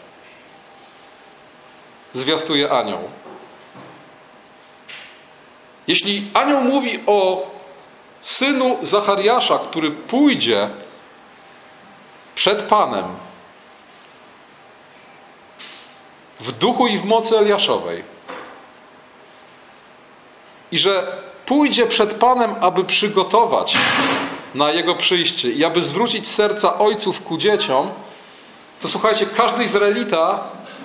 zwiastuje 2.12 2.70
anioł. 2.70 3.08
Jeśli 5.86 6.30
anioł 6.34 6.60
mówi 6.60 7.00
o 7.06 7.50
synu 8.22 8.78
Zachariasza, 8.82 9.58
który 9.58 9.90
pójdzie 9.90 10.70
przed 12.34 12.62
Panem 12.62 13.04
w 16.40 16.52
duchu 16.52 16.86
i 16.86 16.98
w 16.98 17.04
mocy 17.04 17.38
Eliaszowej 17.38 18.04
i 20.72 20.78
że 20.78 21.16
pójdzie 21.46 21.86
przed 21.86 22.14
Panem, 22.14 22.54
aby 22.60 22.84
przygotować 22.84 23.76
na 24.54 24.70
Jego 24.70 24.94
przyjście 24.94 25.50
i 25.50 25.64
aby 25.64 25.82
zwrócić 25.82 26.28
serca 26.28 26.78
ojców 26.78 27.22
ku 27.22 27.38
dzieciom, 27.38 27.90
to 28.82 28.88
słuchajcie, 28.88 29.26
każdy 29.26 29.64
Izraelita 29.64 30.44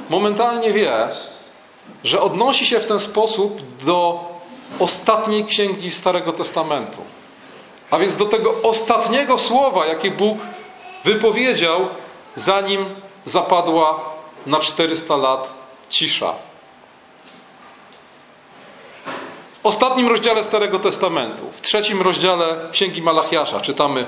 momentalnie 0.09 0.73
wie, 0.73 1.09
że 2.03 2.21
odnosi 2.21 2.65
się 2.65 2.79
w 2.79 2.85
ten 2.85 2.99
sposób 2.99 3.61
do 3.85 4.25
ostatniej 4.79 5.45
księgi 5.45 5.91
Starego 5.91 6.33
Testamentu. 6.33 7.01
A 7.91 7.97
więc 7.97 8.17
do 8.17 8.25
tego 8.25 8.55
ostatniego 8.63 9.39
słowa, 9.39 9.85
jakie 9.85 10.11
Bóg 10.11 10.37
wypowiedział, 11.03 11.87
zanim 12.35 12.85
zapadła 13.25 13.99
na 14.45 14.59
400 14.59 15.17
lat 15.17 15.53
cisza. 15.89 16.33
W 19.63 19.65
ostatnim 19.65 20.07
rozdziale 20.07 20.43
Starego 20.43 20.79
Testamentu, 20.79 21.51
w 21.51 21.61
trzecim 21.61 22.01
rozdziale 22.01 22.57
Księgi 22.71 23.01
Malachiasza 23.01 23.61
czytamy 23.61 24.05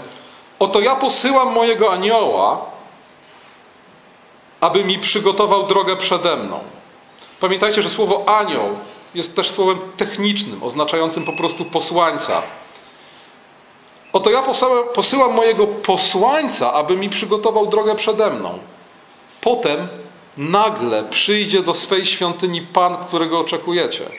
Oto 0.62 0.80
ja 0.82 0.96
posyłam 0.96 1.54
mojego 1.54 1.94
anioła, 1.94 2.66
aby 4.62 4.84
mi 4.84 5.00
przygotował 5.00 5.68
drogę 5.68 5.96
przede 5.96 6.38
mną. 6.38 6.60
Pamiętajcie, 7.40 7.82
że 7.82 7.90
słowo 7.90 8.24
anioł 8.40 8.78
jest 9.16 9.36
też 9.36 9.50
słowem 9.50 9.80
technicznym, 9.98 10.64
oznaczającym 10.64 11.26
po 11.26 11.34
prostu 11.34 11.66
posłańca. 11.66 12.42
Oto 14.14 14.30
ja 14.30 14.44
posyłam 14.94 15.34
mojego 15.34 15.68
posłańca, 15.68 16.74
aby 16.74 16.98
mi 16.98 17.10
przygotował 17.10 17.68
drogę 17.68 17.96
przede 17.96 18.30
mną. 18.30 18.60
Potem 19.42 19.88
nagle 20.38 21.04
przyjdzie 21.04 21.64
do 21.64 21.74
swej 21.74 22.06
świątyni 22.06 22.62
Pan, 22.62 22.98
którego 22.98 23.40
oczekujecie. 23.40 24.10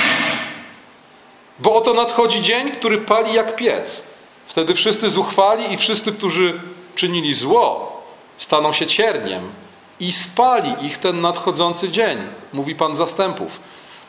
Bo 1.58 1.74
oto 1.74 1.94
nadchodzi 1.94 2.42
dzień, 2.42 2.70
który 2.70 2.98
pali 2.98 3.34
jak 3.34 3.56
piec. 3.56 4.02
Wtedy 4.46 4.74
wszyscy 4.74 5.10
zuchwali 5.10 5.72
i 5.72 5.76
wszyscy, 5.76 6.12
którzy 6.12 6.60
czynili 6.94 7.34
zło, 7.34 8.02
staną 8.38 8.72
się 8.72 8.86
cierniem 8.86 9.52
i 10.00 10.12
spali 10.12 10.86
ich 10.86 10.98
ten 10.98 11.20
nadchodzący 11.20 11.88
dzień, 11.88 12.18
mówi 12.52 12.74
Pan 12.74 12.96
zastępów. 12.96 13.60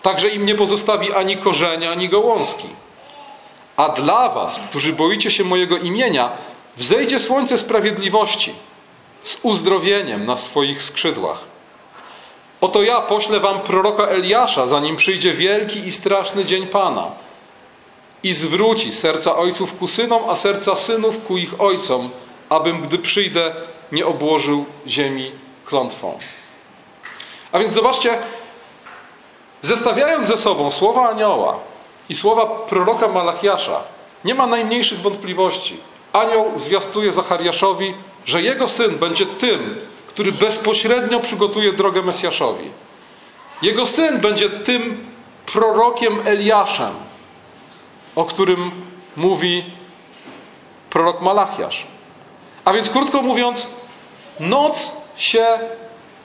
Także 0.01 0.29
im 0.29 0.45
nie 0.45 0.55
pozostawi 0.55 1.13
ani 1.13 1.37
korzenia, 1.37 1.91
ani 1.91 2.09
gołązki. 2.09 2.67
A 3.77 3.89
dla 3.89 4.29
was, 4.29 4.59
którzy 4.69 4.93
boicie 4.93 5.31
się 5.31 5.43
mojego 5.43 5.77
imienia, 5.77 6.31
wzejdzie 6.77 7.19
słońce 7.19 7.57
sprawiedliwości 7.57 8.53
z 9.23 9.39
uzdrowieniem 9.43 10.25
na 10.25 10.37
swoich 10.37 10.83
skrzydłach. 10.83 11.39
Oto 12.61 12.83
ja 12.83 13.01
poślę 13.01 13.39
wam 13.39 13.59
proroka 13.59 14.03
Eliasza, 14.03 14.67
zanim 14.67 14.95
przyjdzie 14.95 15.33
wielki 15.33 15.79
i 15.79 15.91
straszny 15.91 16.45
dzień 16.45 16.67
Pana. 16.67 17.11
I 18.23 18.33
zwróci 18.33 18.91
serca 18.91 19.35
ojców 19.35 19.77
ku 19.77 19.87
synom, 19.87 20.29
a 20.29 20.35
serca 20.35 20.75
synów 20.75 21.25
ku 21.27 21.37
ich 21.37 21.61
ojcom, 21.61 22.09
abym, 22.49 22.81
gdy 22.81 22.97
przyjdę, 22.97 23.55
nie 23.91 24.05
obłożył 24.05 24.65
ziemi 24.87 25.31
klątwą. 25.65 26.19
A 27.51 27.59
więc 27.59 27.73
zobaczcie, 27.73 28.17
zestawiając 29.61 30.27
ze 30.27 30.37
sobą 30.37 30.71
słowa 30.71 31.09
anioła 31.09 31.59
i 32.09 32.15
słowa 32.15 32.45
proroka 32.45 33.07
Malachiasza, 33.07 33.81
nie 34.25 34.35
ma 34.35 34.47
najmniejszych 34.47 35.01
wątpliwości. 35.01 35.77
Anioł 36.13 36.51
zwiastuje 36.55 37.11
Zachariaszowi, 37.11 37.93
że 38.25 38.41
jego 38.41 38.69
syn 38.69 38.97
będzie 38.97 39.25
tym, 39.25 39.75
który 40.07 40.31
bezpośrednio 40.31 41.19
przygotuje 41.19 41.73
drogę 41.73 42.01
Mesjaszowi. 42.01 42.71
Jego 43.61 43.85
syn 43.85 44.19
będzie 44.19 44.49
tym 44.49 45.05
prorokiem 45.45 46.21
Eliaszem, 46.25 46.93
o 48.15 48.25
którym 48.25 48.71
mówi 49.17 49.63
prorok 50.89 51.21
Malachiasz. 51.21 51.87
A 52.65 52.73
więc 52.73 52.89
krótko 52.89 53.21
mówiąc, 53.21 53.67
noc 54.39 54.91
się 55.17 55.45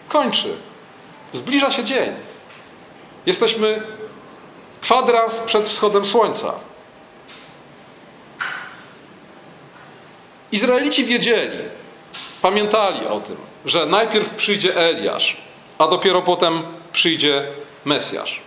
kończy. 0.08 0.56
Zbliża 1.32 1.70
się 1.70 1.84
dzień. 1.84 2.10
Jesteśmy 3.26 3.82
kwadrans 4.80 5.40
przed 5.40 5.68
wschodem 5.68 6.06
słońca. 6.06 6.54
Izraelici 10.52 11.04
wiedzieli, 11.04 11.58
pamiętali 12.42 13.06
o 13.06 13.20
tym, 13.20 13.36
że 13.64 13.86
najpierw 13.86 14.30
przyjdzie 14.30 14.76
Eliasz, 14.76 15.36
a 15.78 15.88
dopiero 15.88 16.22
potem 16.22 16.62
przyjdzie 16.92 17.46
Mesjasz. 17.84 18.40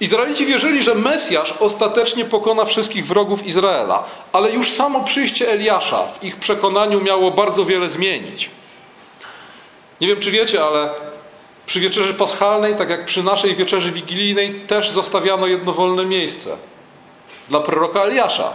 Izraelici 0.00 0.46
wierzyli, 0.46 0.82
że 0.82 0.94
Mesjasz 0.94 1.54
ostatecznie 1.60 2.24
pokona 2.24 2.64
wszystkich 2.64 3.06
wrogów 3.06 3.46
Izraela, 3.46 4.04
ale 4.32 4.50
już 4.50 4.70
samo 4.70 5.04
przyjście 5.04 5.50
Eliasza 5.50 6.06
w 6.06 6.24
ich 6.24 6.36
przekonaniu 6.36 7.00
miało 7.00 7.30
bardzo 7.30 7.64
wiele 7.64 7.88
zmienić. 7.88 8.50
Nie 10.00 10.06
wiem, 10.08 10.20
czy 10.20 10.30
wiecie, 10.30 10.64
ale 10.64 10.90
przy 11.66 11.80
wieczerzy 11.80 12.14
paschalnej, 12.14 12.74
tak 12.74 12.90
jak 12.90 13.04
przy 13.04 13.22
naszej 13.22 13.56
wieczerzy 13.56 13.92
wigilijnej, 13.92 14.54
też 14.54 14.90
zostawiano 14.90 15.46
jedno 15.46 15.72
wolne 15.72 16.04
miejsce 16.04 16.56
dla 17.48 17.60
proroka 17.60 18.00
Eliasza, 18.00 18.52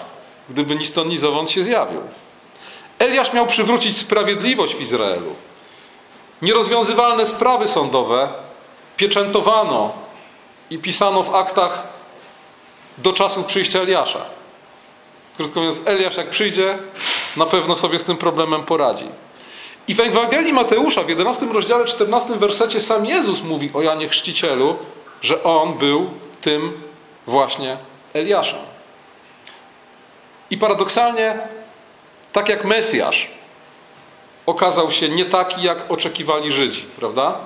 gdyby 0.50 0.76
ni 0.76 0.86
stąd, 0.86 1.10
ni 1.10 1.18
zowąd 1.18 1.50
się 1.50 1.64
zjawił. 1.64 2.02
Eliasz 3.00 3.34
miał 3.34 3.48
przywrócić 3.48 3.98
sprawiedliwość 3.98 4.76
w 4.76 4.82
Izraelu. 4.82 5.36
Nierozwiązywalne 6.42 7.26
sprawy 7.26 7.68
sądowe 7.68 8.30
pieczętowano 8.98 9.94
i 10.70 10.78
pisano 10.78 11.24
w 11.24 11.36
aktach 11.36 11.84
do 12.98 13.14
czasu 13.14 13.44
przyjścia 13.44 13.80
Eliasza. 13.80 14.26
Krótko 15.38 15.60
mówiąc, 15.60 15.82
Eliasz 15.86 16.18
jak 16.18 16.30
przyjdzie, 16.30 16.78
na 17.38 17.46
pewno 17.46 17.76
sobie 17.76 18.00
z 18.00 18.04
tym 18.04 18.18
problemem 18.18 18.64
poradzi. 18.64 19.06
I 19.92 19.96
w 19.96 20.00
Ewangelii 20.00 20.54
Mateusza 20.54 21.04
w 21.04 21.10
11 21.10 21.46
rozdziale 21.46 21.86
14 21.86 22.36
wersecie 22.36 22.82
sam 22.82 23.06
Jezus 23.06 23.44
mówi 23.44 23.70
o 23.74 23.82
Janie 23.82 24.10
Chrzcicielu, 24.10 24.78
że 25.22 25.44
on 25.44 25.74
był 25.74 26.10
tym 26.42 26.72
właśnie 27.28 27.78
Eliaszem. 28.14 28.60
I 30.52 30.58
paradoksalnie, 30.58 31.40
tak 32.34 32.50
jak 32.50 32.66
Mesjasz 32.66 33.28
okazał 34.46 34.92
się 34.92 35.10
nie 35.10 35.26
taki, 35.26 35.64
jak 35.64 35.92
oczekiwali 35.92 36.52
Żydzi, 36.52 36.82
prawda? 36.82 37.38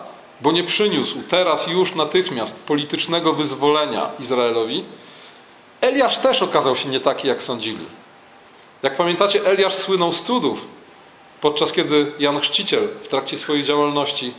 Bo 0.41 0.51
nie 0.51 0.63
przyniósł 0.63 1.21
teraz 1.21 1.67
już 1.67 1.95
natychmiast 1.95 2.59
politycznego 2.59 3.33
wyzwolenia 3.33 4.09
Izraelowi, 4.19 4.83
Eliasz 5.81 6.17
też 6.17 6.41
okazał 6.41 6.75
się 6.75 6.89
nie 6.89 6.99
taki, 6.99 7.27
jak 7.27 7.43
sądzili. 7.43 7.85
Jak 8.83 8.97
pamiętacie, 8.97 9.45
Eliasz 9.45 9.73
słynął 9.73 10.13
z 10.13 10.21
cudów, 10.21 10.67
podczas 11.45 11.73
kiedy 11.73 12.11
Jan 12.19 12.39
Chrzciciel 12.39 12.87
w 13.01 13.07
trakcie 13.07 13.37
swojej 13.37 13.63
działalności 13.63 14.33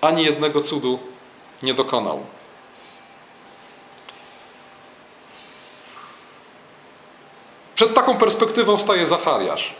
ani 0.00 0.24
jednego 0.24 0.60
cudu 0.60 0.98
nie 1.62 1.74
dokonał. 1.74 2.26
Przed 7.74 7.94
taką 7.94 8.18
perspektywą 8.18 8.78
staje 8.78 9.06
Zachariasz. 9.06 9.72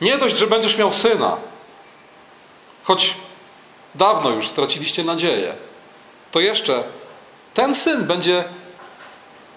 Nie 0.00 0.18
dość, 0.18 0.36
że 0.36 0.46
będziesz 0.46 0.78
miał 0.78 0.92
syna, 0.92 1.36
choć 2.84 3.14
dawno 3.94 4.30
już 4.30 4.48
straciliście 4.48 5.04
nadzieję, 5.04 5.54
to 6.30 6.40
jeszcze 6.40 6.84
ten 7.54 7.74
syn 7.74 8.06
będzie 8.06 8.44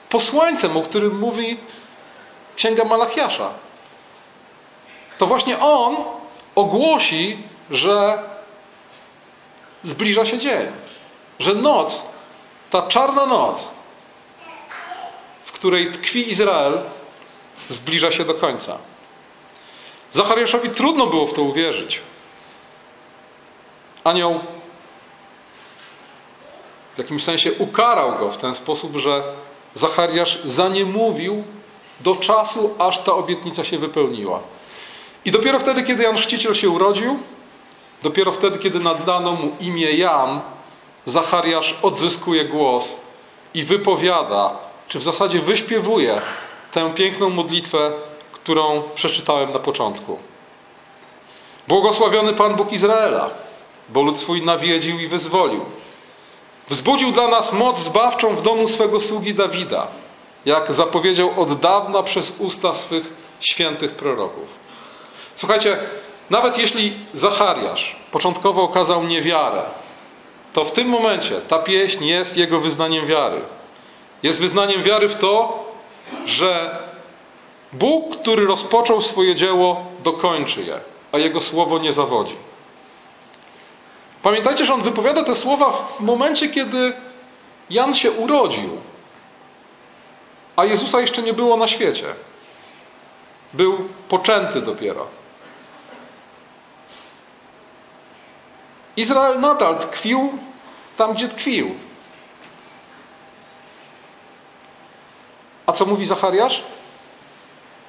posłańcem, 0.10 0.78
o 0.78 0.82
którym 0.82 1.20
mówi 1.20 1.58
Księga 2.56 2.84
Malachiasza 2.84 3.66
to 5.18 5.26
właśnie 5.26 5.60
on 5.60 5.96
ogłosi, 6.56 7.38
że 7.72 8.24
zbliża 9.84 10.26
się 10.26 10.38
dzień. 10.38 10.68
Że 11.40 11.54
noc, 11.54 12.02
ta 12.70 12.88
czarna 12.88 13.26
noc, 13.26 13.70
w 15.46 15.52
której 15.52 15.92
tkwi 15.92 16.32
Izrael, 16.32 16.80
zbliża 17.70 18.12
się 18.12 18.26
do 18.26 18.34
końca. 18.34 18.78
Zachariaszowi 20.12 20.70
trudno 20.70 21.08
było 21.08 21.28
w 21.28 21.34
to 21.34 21.42
uwierzyć. 21.42 22.02
Anioł 24.04 24.40
w 26.96 26.98
jakimś 26.98 27.24
sensie 27.24 27.54
ukarał 27.54 28.20
go 28.20 28.32
w 28.32 28.38
ten 28.38 28.56
sposób, 28.56 28.96
że 28.98 29.24
Zachariasz 29.76 30.40
zaniemówił 30.46 31.44
do 32.00 32.16
czasu, 32.16 32.76
aż 32.80 33.00
ta 33.00 33.14
obietnica 33.14 33.64
się 33.64 33.78
wypełniła. 33.78 34.40
I 35.26 35.32
dopiero 35.32 35.60
wtedy, 35.60 35.84
kiedy 35.84 36.04
Jan 36.04 36.18
Chrzciciel 36.18 36.54
się 36.56 36.70
urodził, 36.70 37.20
dopiero 38.04 38.32
wtedy, 38.32 38.60
kiedy 38.60 38.80
nadano 38.80 39.32
mu 39.32 39.52
imię 39.60 39.92
Jan, 39.92 40.42
Zachariasz 41.06 41.76
odzyskuje 41.82 42.46
głos 42.46 42.96
i 43.54 43.64
wypowiada, 43.64 44.54
czy 44.88 45.00
w 45.00 45.04
zasadzie 45.04 45.40
wyśpiewuje 45.40 46.22
tę 46.72 46.94
piękną 46.94 47.30
modlitwę, 47.30 47.92
którą 48.32 48.84
przeczytałem 48.96 49.52
na 49.52 49.60
początku. 49.60 50.18
Błogosławiony 51.68 52.34
Pan 52.34 52.56
Bóg 52.56 52.72
Izraela, 52.72 53.30
bo 53.90 54.02
lud 54.02 54.20
swój 54.20 54.42
nawiedził 54.42 55.00
i 55.00 55.08
wyzwolił. 55.08 55.66
Wzbudził 56.70 57.12
dla 57.12 57.28
nas 57.28 57.54
moc 57.54 57.80
zbawczą 57.80 58.36
w 58.36 58.42
domu 58.42 58.68
swego 58.68 59.02
sługi 59.02 59.34
Dawida, 59.34 59.88
jak 60.46 60.74
zapowiedział 60.74 61.42
od 61.42 61.60
dawna 61.60 62.04
przez 62.04 62.34
usta 62.40 62.74
swych 62.74 63.14
świętych 63.40 63.92
proroków. 63.92 64.65
Słuchajcie, 65.36 65.78
nawet 66.30 66.58
jeśli 66.58 66.94
Zachariasz 67.14 67.96
początkowo 68.12 68.64
okazał 68.64 69.04
niewiarę, 69.04 69.62
to 70.54 70.66
w 70.66 70.72
tym 70.72 70.88
momencie 70.88 71.42
ta 71.42 71.60
pieśń 71.60 72.06
jest 72.06 72.38
jego 72.38 72.60
wyznaniem 72.60 73.06
wiary. 73.06 73.42
Jest 74.24 74.42
wyznaniem 74.42 74.84
wiary 74.84 75.10
w 75.10 75.16
to, 75.16 75.66
że 76.26 76.78
Bóg, 77.74 78.18
który 78.18 78.46
rozpoczął 78.46 79.02
swoje 79.02 79.36
dzieło, 79.36 79.86
dokończy 80.04 80.64
je, 80.64 80.80
a 81.12 81.18
jego 81.18 81.42
słowo 81.42 81.80
nie 81.80 81.92
zawodzi. 81.92 82.36
Pamiętajcie, 84.24 84.66
że 84.66 84.74
on 84.74 84.82
wypowiada 84.82 85.24
te 85.24 85.36
słowa 85.36 85.72
w 85.72 86.00
momencie, 86.00 86.50
kiedy 86.50 86.94
Jan 87.70 87.96
się 87.96 88.12
urodził, 88.12 88.70
a 90.56 90.66
Jezusa 90.66 91.02
jeszcze 91.02 91.22
nie 91.22 91.34
było 91.34 91.58
na 91.58 91.68
świecie. 91.68 92.06
Był 93.54 93.90
poczęty 94.10 94.62
dopiero. 94.62 95.08
Izrael 98.98 99.40
nadal 99.40 99.80
tkwił 99.80 100.38
tam, 100.98 101.14
gdzie 101.14 101.28
tkwił. 101.28 101.76
A 105.66 105.72
co 105.72 105.86
mówi 105.86 106.06
Zachariasz? 106.06 106.64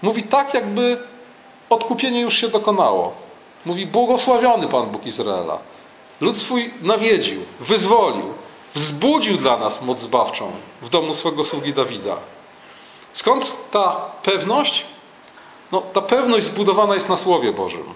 Mówi 0.02 0.22
tak, 0.22 0.54
jakby 0.54 0.98
odkupienie 1.70 2.20
już 2.20 2.36
się 2.36 2.48
dokonało. 2.48 3.14
Mówi, 3.64 3.86
błogosławiony 3.86 4.68
Pan 4.68 4.86
Bóg 4.86 5.06
Izraela. 5.06 5.58
Lud 6.20 6.38
swój 6.38 6.74
nawiedził, 6.82 7.44
wyzwolił, 7.60 8.34
wzbudził 8.74 9.36
dla 9.36 9.56
nas 9.56 9.82
moc 9.82 10.00
zbawczą 10.00 10.52
w 10.82 10.88
domu 10.88 11.14
swego 11.14 11.44
sługi 11.44 11.72
Dawida. 11.72 12.16
Skąd 13.12 13.56
ta 13.70 13.96
pewność? 14.22 14.84
No, 15.72 15.80
ta 15.80 16.02
pewność 16.02 16.46
zbudowana 16.46 16.94
jest 16.94 17.08
na 17.08 17.16
Słowie 17.16 17.52
Bożym. 17.52 17.94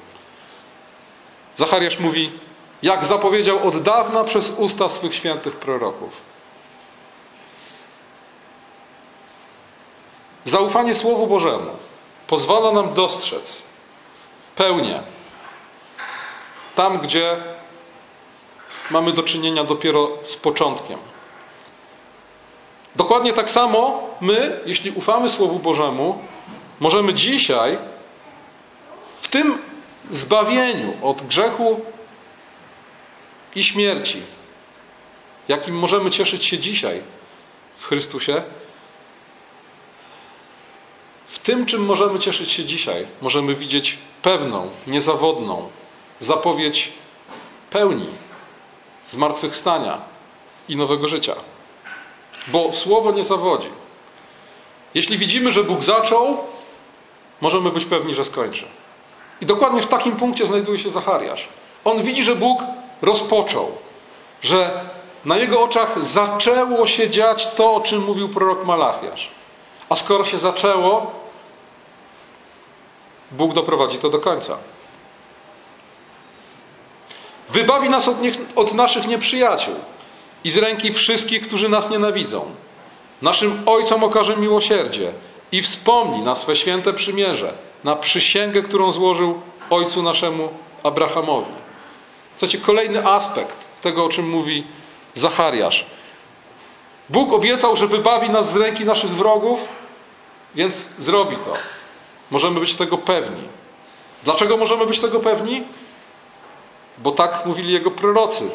Zachariasz 1.56 1.98
mówi, 1.98 2.30
jak 2.82 3.04
zapowiedział 3.04 3.68
od 3.68 3.82
dawna 3.82 4.24
przez 4.24 4.50
usta 4.50 4.88
swych 4.88 5.14
świętych 5.14 5.56
proroków. 5.56 6.30
Zaufanie 10.44 10.96
Słowu 10.96 11.26
Bożemu 11.26 11.70
pozwala 12.26 12.72
nam 12.72 12.94
dostrzec 12.94 13.62
pełnię 14.56 15.02
tam, 16.74 16.98
gdzie 16.98 17.36
mamy 18.90 19.12
do 19.12 19.22
czynienia 19.22 19.64
dopiero 19.64 20.08
z 20.24 20.36
początkiem. 20.36 20.98
Dokładnie 22.96 23.32
tak 23.32 23.50
samo 23.50 24.02
my, 24.20 24.60
jeśli 24.66 24.90
ufamy 24.90 25.30
Słowu 25.30 25.58
Bożemu, 25.58 26.18
możemy 26.80 27.14
dzisiaj 27.14 27.78
w 29.20 29.28
tym 29.28 29.58
zbawieniu 30.10 30.92
od 31.02 31.22
grzechu 31.22 31.80
i 33.54 33.64
śmierci, 33.64 34.22
jakim 35.48 35.78
możemy 35.78 36.10
cieszyć 36.10 36.44
się 36.44 36.58
dzisiaj 36.58 37.02
w 37.76 37.86
Chrystusie, 37.86 38.42
w 41.26 41.38
tym, 41.38 41.66
czym 41.66 41.84
możemy 41.84 42.18
cieszyć 42.18 42.52
się 42.52 42.64
dzisiaj, 42.64 43.06
możemy 43.22 43.54
widzieć 43.54 43.98
pewną, 44.22 44.70
niezawodną 44.86 45.68
zapowiedź 46.20 46.92
pełni 47.70 48.08
zmartwychwstania 49.08 50.00
i 50.68 50.76
nowego 50.76 51.08
życia. 51.08 51.34
Bo 52.48 52.72
słowo 52.72 53.12
nie 53.12 53.24
zawodzi. 53.24 53.68
Jeśli 54.94 55.18
widzimy, 55.18 55.52
że 55.52 55.64
Bóg 55.64 55.82
zaczął, 55.82 56.38
możemy 57.40 57.70
być 57.70 57.84
pewni, 57.84 58.14
że 58.14 58.24
skończy. 58.24 58.66
I 59.40 59.46
dokładnie 59.46 59.82
w 59.82 59.86
takim 59.86 60.16
punkcie 60.16 60.46
znajduje 60.46 60.78
się 60.78 60.90
Zachariasz. 60.90 61.48
On 61.84 62.02
widzi, 62.02 62.24
że 62.24 62.36
Bóg 62.36 62.62
rozpoczął, 63.02 63.72
że 64.42 64.84
na 65.24 65.36
jego 65.36 65.60
oczach 65.60 66.04
zaczęło 66.04 66.86
się 66.86 67.10
dziać 67.10 67.54
to, 67.54 67.74
o 67.74 67.80
czym 67.80 68.04
mówił 68.04 68.28
prorok 68.28 68.64
Malachiasz. 68.64 69.30
A 69.88 69.96
skoro 69.96 70.24
się 70.24 70.38
zaczęło, 70.38 71.12
Bóg 73.30 73.52
doprowadzi 73.52 73.98
to 73.98 74.08
do 74.08 74.18
końca. 74.18 74.56
Wybawi 77.48 77.88
nas 77.88 78.08
od, 78.08 78.22
niech, 78.22 78.36
od 78.56 78.74
naszych 78.74 79.06
nieprzyjaciół 79.06 79.74
i 80.44 80.50
z 80.50 80.56
ręki 80.56 80.92
wszystkich, 80.92 81.42
którzy 81.42 81.68
nas 81.68 81.90
nienawidzą. 81.90 82.50
Naszym 83.22 83.62
Ojcom 83.66 84.04
okaże 84.04 84.36
miłosierdzie 84.36 85.12
i 85.52 85.62
wspomni 85.62 86.22
na 86.22 86.34
swe 86.34 86.56
święte 86.56 86.92
przymierze, 86.92 87.54
na 87.84 87.96
przysięgę, 87.96 88.62
którą 88.62 88.92
złożył 88.92 89.40
Ojcu 89.70 90.02
naszemu 90.02 90.48
Abrahamowi. 90.82 91.52
Słuchajcie, 92.40 92.66
kolejny 92.66 93.06
aspekt 93.06 93.56
tego, 93.82 94.04
o 94.04 94.08
czym 94.08 94.28
mówi 94.28 94.64
Zachariasz. 95.14 95.86
Bóg 97.08 97.32
obiecał, 97.32 97.76
że 97.76 97.86
wybawi 97.86 98.30
nas 98.30 98.52
z 98.52 98.56
ręki 98.56 98.84
naszych 98.84 99.10
wrogów, 99.10 99.60
więc 100.54 100.86
zrobi 100.98 101.36
to. 101.36 101.52
Możemy 102.30 102.60
być 102.60 102.74
tego 102.74 102.98
pewni. 102.98 103.48
Dlaczego 104.24 104.56
możemy 104.56 104.86
być 104.86 105.00
tego 105.00 105.20
pewni? 105.20 105.64
Bo 106.98 107.12
tak 107.12 107.46
mówili 107.46 107.72
jego 107.72 107.90
prorocy. 107.90 108.50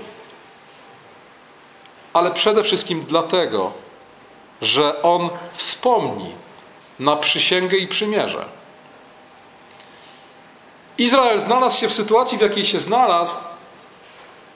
Ale 2.13 2.31
przede 2.31 2.63
wszystkim 2.63 3.05
dlatego, 3.07 3.71
że 4.61 5.01
on 5.01 5.29
wspomni 5.53 6.31
na 6.99 7.15
przysięgę 7.15 7.77
i 7.77 7.87
przymierze. 7.87 8.45
Izrael 10.97 11.39
znalazł 11.39 11.79
się 11.79 11.87
w 11.87 11.93
sytuacji, 11.93 12.37
w 12.37 12.41
jakiej 12.41 12.65
się 12.65 12.79
znalazł 12.79 13.35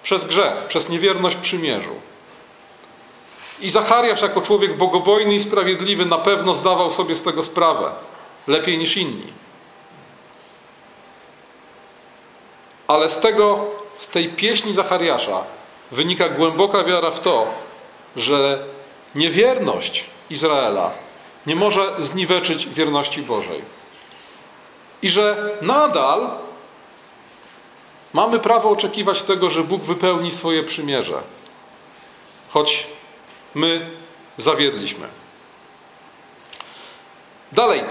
przez 0.03 0.25
grzech, 0.25 0.65
przez 0.67 0.89
niewierność 0.89 1.35
przymierzu. 1.35 1.95
I 3.61 3.69
Zachariasz, 3.69 4.21
jako 4.21 4.41
człowiek 4.41 4.77
bogobojny 4.77 5.33
i 5.33 5.39
sprawiedliwy, 5.39 6.05
na 6.05 6.17
pewno 6.17 6.53
zdawał 6.53 6.91
sobie 6.91 7.15
z 7.15 7.21
tego 7.21 7.43
sprawę 7.43 7.91
lepiej 8.47 8.77
niż 8.77 8.97
inni. 8.97 9.33
Ale 12.87 13.09
z 13.09 13.19
tego, 13.19 13.65
z 13.97 14.07
tej 14.07 14.29
pieśni 14.29 14.73
Zachariasza 14.73 15.43
wynika 15.91 16.29
głęboka 16.29 16.83
wiara 16.83 17.11
w 17.11 17.19
to, 17.19 17.47
że 18.15 18.63
niewierność 19.15 20.05
Izraela 20.29 20.91
nie 21.45 21.55
może 21.55 21.95
zniweczyć 21.99 22.67
wierności 22.67 23.21
Bożej. 23.21 23.61
I 25.01 25.09
że 25.09 25.57
nadal 25.61 26.29
mamy 28.13 28.39
prawo 28.39 28.69
oczekiwać 28.69 29.21
tego, 29.21 29.49
że 29.49 29.63
Bóg 29.63 29.81
wypełni 29.81 30.31
swoje 30.31 30.63
przymierze, 30.63 31.21
choć 32.49 32.87
my 33.55 33.91
zawiedliśmy. 34.37 35.07
Dalej. 37.51 37.83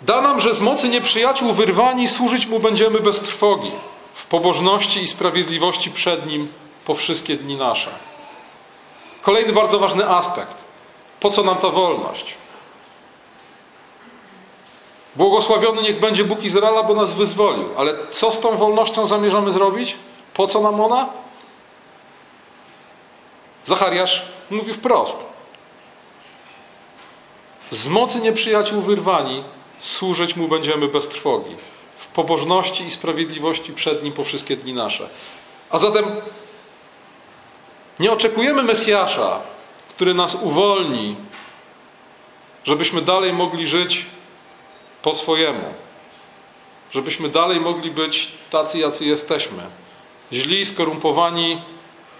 Da 0.00 0.20
nam, 0.20 0.40
że 0.40 0.54
z 0.54 0.60
mocy 0.60 0.88
nieprzyjaciół 0.88 1.52
wyrwani 1.52 2.08
służyć 2.08 2.46
Mu 2.46 2.58
będziemy 2.58 3.00
bez 3.00 3.20
trwogi, 3.20 3.72
w 4.14 4.26
pobożności 4.26 5.02
i 5.02 5.08
sprawiedliwości 5.08 5.90
przed 5.90 6.26
Nim 6.26 6.52
po 6.84 6.94
wszystkie 6.94 7.36
dni 7.36 7.56
nasze. 7.56 7.90
Kolejny 9.22 9.52
bardzo 9.52 9.78
ważny 9.78 10.08
aspekt. 10.08 10.56
Po 11.20 11.30
co 11.30 11.42
nam 11.42 11.56
ta 11.56 11.68
wolność? 11.68 12.34
Błogosławiony 15.16 15.82
niech 15.82 16.00
będzie 16.00 16.24
Bóg 16.24 16.42
Izraela, 16.42 16.82
bo 16.82 16.94
nas 16.94 17.14
wyzwolił. 17.14 17.68
Ale 17.76 17.94
co 18.10 18.32
z 18.32 18.40
tą 18.40 18.56
wolnością 18.56 19.06
zamierzamy 19.06 19.52
zrobić? 19.52 19.96
Po 20.34 20.46
co 20.46 20.60
nam 20.60 20.80
ona? 20.80 21.08
Zachariasz 23.64 24.22
mówi 24.50 24.72
wprost. 24.72 25.16
Z 27.70 27.88
mocy 27.88 28.20
nieprzyjaciół 28.20 28.82
wyrwani 28.82 29.44
służyć 29.80 30.36
Mu 30.36 30.48
będziemy 30.48 30.88
bez 30.88 31.08
trwogi. 31.08 31.56
W 31.96 32.06
pobożności 32.06 32.84
i 32.84 32.90
sprawiedliwości 32.90 33.72
przed 33.72 34.02
Nim 34.02 34.12
po 34.12 34.24
wszystkie 34.24 34.56
dni 34.56 34.72
nasze. 34.72 35.08
A 35.70 35.78
zatem 35.78 36.04
nie 38.00 38.12
oczekujemy 38.12 38.62
Mesjasza, 38.62 39.40
który 39.88 40.14
nas 40.14 40.34
uwolni, 40.34 41.16
żebyśmy 42.64 43.02
dalej 43.02 43.32
mogli 43.32 43.66
żyć 43.66 44.06
po 45.06 45.14
swojemu. 45.14 45.74
Żebyśmy 46.92 47.28
dalej 47.28 47.60
mogli 47.60 47.90
być 47.90 48.28
tacy, 48.50 48.78
jacy 48.78 49.04
jesteśmy. 49.04 49.62
Źli, 50.32 50.66
skorumpowani, 50.66 51.62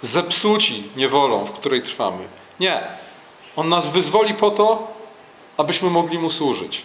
zepsuci 0.02 0.82
niewolą, 0.96 1.44
w 1.44 1.52
której 1.52 1.82
trwamy. 1.82 2.24
Nie. 2.60 2.80
On 3.56 3.68
nas 3.68 3.90
wyzwoli 3.90 4.34
po 4.34 4.50
to, 4.50 4.92
abyśmy 5.56 5.90
mogli 5.90 6.18
Mu 6.18 6.30
służyć 6.30 6.82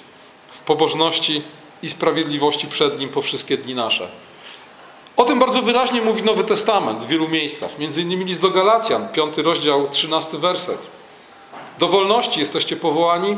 w 0.52 0.60
pobożności 0.60 1.42
i 1.84 1.90
sprawiedliwości 1.90 2.68
przed 2.68 3.00
Nim 3.00 3.10
po 3.10 3.22
wszystkie 3.22 3.58
dni 3.58 3.76
nasze. 3.76 4.10
O 5.18 5.24
tym 5.24 5.40
bardzo 5.40 5.62
wyraźnie 5.62 6.02
mówi 6.02 6.24
Nowy 6.24 6.44
Testament 6.44 7.04
w 7.04 7.08
wielu 7.08 7.28
miejscach. 7.28 7.80
Między 7.80 8.02
innymi 8.02 8.26
list 8.26 8.42
do 8.42 8.50
Galacjan, 8.50 9.10
piąty 9.10 9.44
rozdział, 9.44 9.90
trzynasty 9.90 10.38
werset. 10.38 10.88
Do 11.80 11.88
wolności 11.88 12.40
jesteście 12.40 12.76
powołani, 12.76 13.38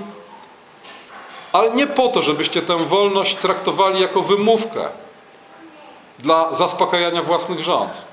ale 1.54 1.72
nie 1.72 1.88
po 1.88 2.08
to, 2.08 2.22
żebyście 2.22 2.62
tę 2.62 2.86
wolność 2.86 3.36
traktowali 3.36 4.02
jako 4.02 4.22
wymówkę 4.22 4.90
dla 6.20 6.56
zaspokajania 6.56 7.24
własnych 7.24 7.60
rząd. 7.60 8.06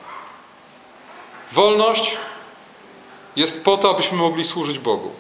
Wolność 1.53 2.17
jest 3.37 3.65
po 3.65 3.77
to, 3.77 3.91
abyśmy 3.91 4.19
mogli 4.19 4.45
służyć 4.45 4.79
Bogu. 4.79 5.11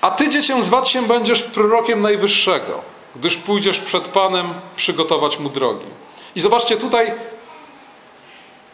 A 0.00 0.10
ty, 0.10 0.28
dziecię, 0.28 0.62
zwać 0.62 0.88
się 0.88 1.02
będziesz 1.02 1.42
prorokiem 1.42 2.00
Najwyższego, 2.00 2.80
gdyż 3.16 3.36
pójdziesz 3.36 3.78
przed 3.78 4.08
Panem 4.08 4.54
przygotować 4.76 5.38
mu 5.38 5.48
drogi. 5.48 5.86
I 6.34 6.40
zobaczcie, 6.40 6.76
tutaj 6.76 7.14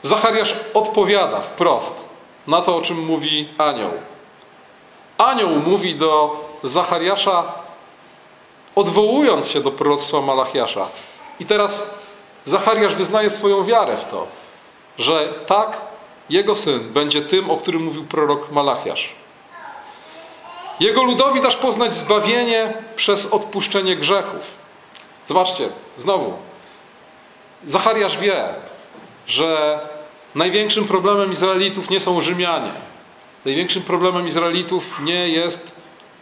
Zachariasz 0.07 0.55
odpowiada 0.75 1.41
wprost 1.41 2.05
na 2.47 2.61
to, 2.61 2.77
o 2.77 2.83
czym 2.83 3.05
mówi 3.05 3.49
anioł. 3.59 3.91
Anioł 5.19 5.51
mówi 5.51 5.95
do 5.95 6.41
Zachariasza, 6.63 7.53
odwołując 8.75 9.49
się 9.49 9.61
do 9.61 9.71
proroctwa 9.71 10.21
Malachiasza. 10.21 10.89
I 11.41 11.45
teraz 11.45 11.91
Zachariasz 12.45 12.95
wyznaje 12.95 13.31
swoją 13.31 13.65
wiarę 13.65 13.97
w 13.97 14.05
to, 14.05 14.27
że 14.99 15.35
tak, 15.47 15.81
jego 16.31 16.57
syn 16.57 16.81
będzie 16.81 17.23
tym, 17.23 17.51
o 17.51 17.57
którym 17.57 17.83
mówił 17.85 18.05
prorok 18.05 18.51
Malachiasz. 18.53 19.09
Jego 20.81 21.03
ludowi 21.03 21.41
dasz 21.41 21.57
poznać 21.57 21.97
zbawienie 21.97 22.73
przez 22.97 23.27
odpuszczenie 23.27 23.97
grzechów. 23.97 24.41
Zobaczcie, 25.27 25.69
znowu. 25.99 26.33
Zachariasz 27.65 28.19
wie, 28.19 28.45
że 29.27 29.81
największym 30.35 30.85
problemem 30.85 31.33
Izraelitów 31.33 31.91
nie 31.91 32.01
są 32.01 32.21
Rzymianie. 32.21 32.73
Największym 33.47 33.83
problemem 33.83 34.29
Izraelitów 34.29 35.01
nie 35.01 35.29
jest 35.29 35.73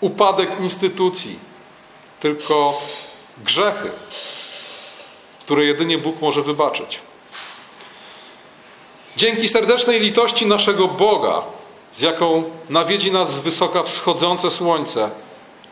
upadek 0.00 0.60
instytucji, 0.60 1.38
tylko 2.20 2.80
grzechy. 3.44 3.90
które 5.40 5.64
jedynie 5.64 5.98
Bóg 5.98 6.20
może 6.20 6.42
wybaczyć. 6.42 7.00
Dzięki 9.16 9.48
serdecznej 9.48 10.00
litości 10.00 10.46
naszego 10.46 10.88
Boga, 10.88 11.42
z 11.92 12.00
jaką 12.00 12.44
nawiedzi 12.70 13.12
nas 13.12 13.34
z 13.34 13.40
wysoka 13.40 13.82
wschodzące 13.82 14.50
słońce, 14.50 15.10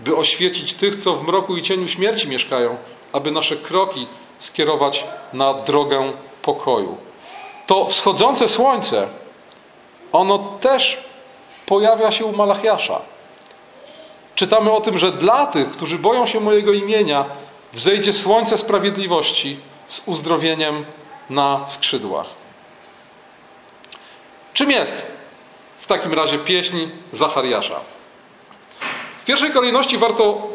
by 0.01 0.17
oświecić 0.17 0.75
tych, 0.75 0.97
co 0.97 1.15
w 1.15 1.27
mroku 1.27 1.57
i 1.57 1.63
cieniu 1.63 1.89
śmierci 1.89 2.29
mieszkają, 2.29 2.77
aby 3.13 3.31
nasze 3.31 3.57
kroki 3.57 4.07
skierować 4.39 5.05
na 5.33 5.55
drogę 5.55 6.13
pokoju. 6.43 6.97
To 7.67 7.87
wschodzące 7.87 8.49
słońce, 8.49 9.09
ono 10.13 10.39
też 10.61 11.12
pojawia 11.67 12.13
się 12.13 12.25
u 12.25 12.37
Malachiasza. 12.37 13.01
Czytamy 14.35 14.73
o 14.73 14.81
tym, 14.81 14.99
że 14.99 15.13
dla 15.13 15.47
tych, 15.47 15.71
którzy 15.71 15.99
boją 15.99 16.27
się 16.27 16.41
mojego 16.41 16.73
imienia, 16.73 17.25
wzejdzie 17.73 18.13
słońce 18.13 18.59
sprawiedliwości 18.59 19.61
z 19.89 20.03
uzdrowieniem 20.07 20.85
na 21.31 21.69
skrzydłach. 21.69 22.27
Czym 24.55 24.71
jest 24.71 25.07
w 25.79 25.87
takim 25.87 26.15
razie 26.15 26.39
pieśń 26.39 26.77
Zachariasza? 27.13 27.81
W 29.23 29.25
pierwszej 29.25 29.51
kolejności 29.51 29.99
warto 29.99 30.49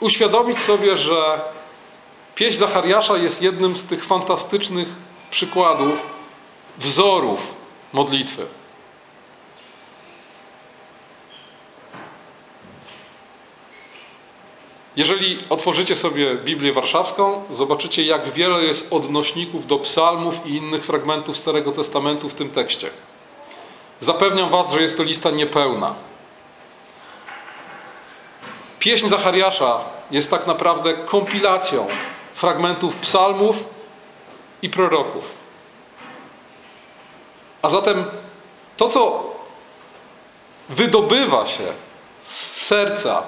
uświadomić 0.00 0.58
sobie, 0.58 0.96
że 0.96 1.40
pieśń 2.34 2.58
Zachariasza 2.58 3.16
jest 3.16 3.42
jednym 3.42 3.76
z 3.76 3.84
tych 3.84 4.04
fantastycznych 4.04 4.88
przykładów, 5.30 6.06
wzorów 6.78 7.54
modlitwy. 7.92 8.46
Jeżeli 14.96 15.38
otworzycie 15.50 15.96
sobie 15.96 16.36
Biblię 16.36 16.72
Warszawską, 16.72 17.44
zobaczycie, 17.50 18.04
jak 18.04 18.30
wiele 18.30 18.62
jest 18.62 18.92
odnośników 18.92 19.66
do 19.66 19.78
psalmów 19.78 20.46
i 20.46 20.50
innych 20.56 20.84
fragmentów 20.84 21.36
Starego 21.36 21.72
Testamentu 21.72 22.28
w 22.28 22.34
tym 22.34 22.50
tekście. 22.50 22.90
Zapewniam 24.00 24.50
Was, 24.50 24.72
że 24.72 24.82
jest 24.82 24.96
to 24.96 25.02
lista 25.02 25.30
niepełna. 25.30 25.94
Pieśń 28.78 29.08
Zachariasza 29.08 29.84
jest 30.10 30.30
tak 30.30 30.46
naprawdę 30.46 30.94
kompilacją 30.94 31.86
fragmentów 32.34 32.96
psalmów 32.96 33.64
i 34.62 34.70
proroków. 34.70 35.24
A 37.62 37.68
zatem 37.68 38.04
to, 38.76 38.88
co 38.88 39.32
wydobywa 40.68 41.46
się 41.46 41.72
z 42.20 42.66
serca 42.66 43.22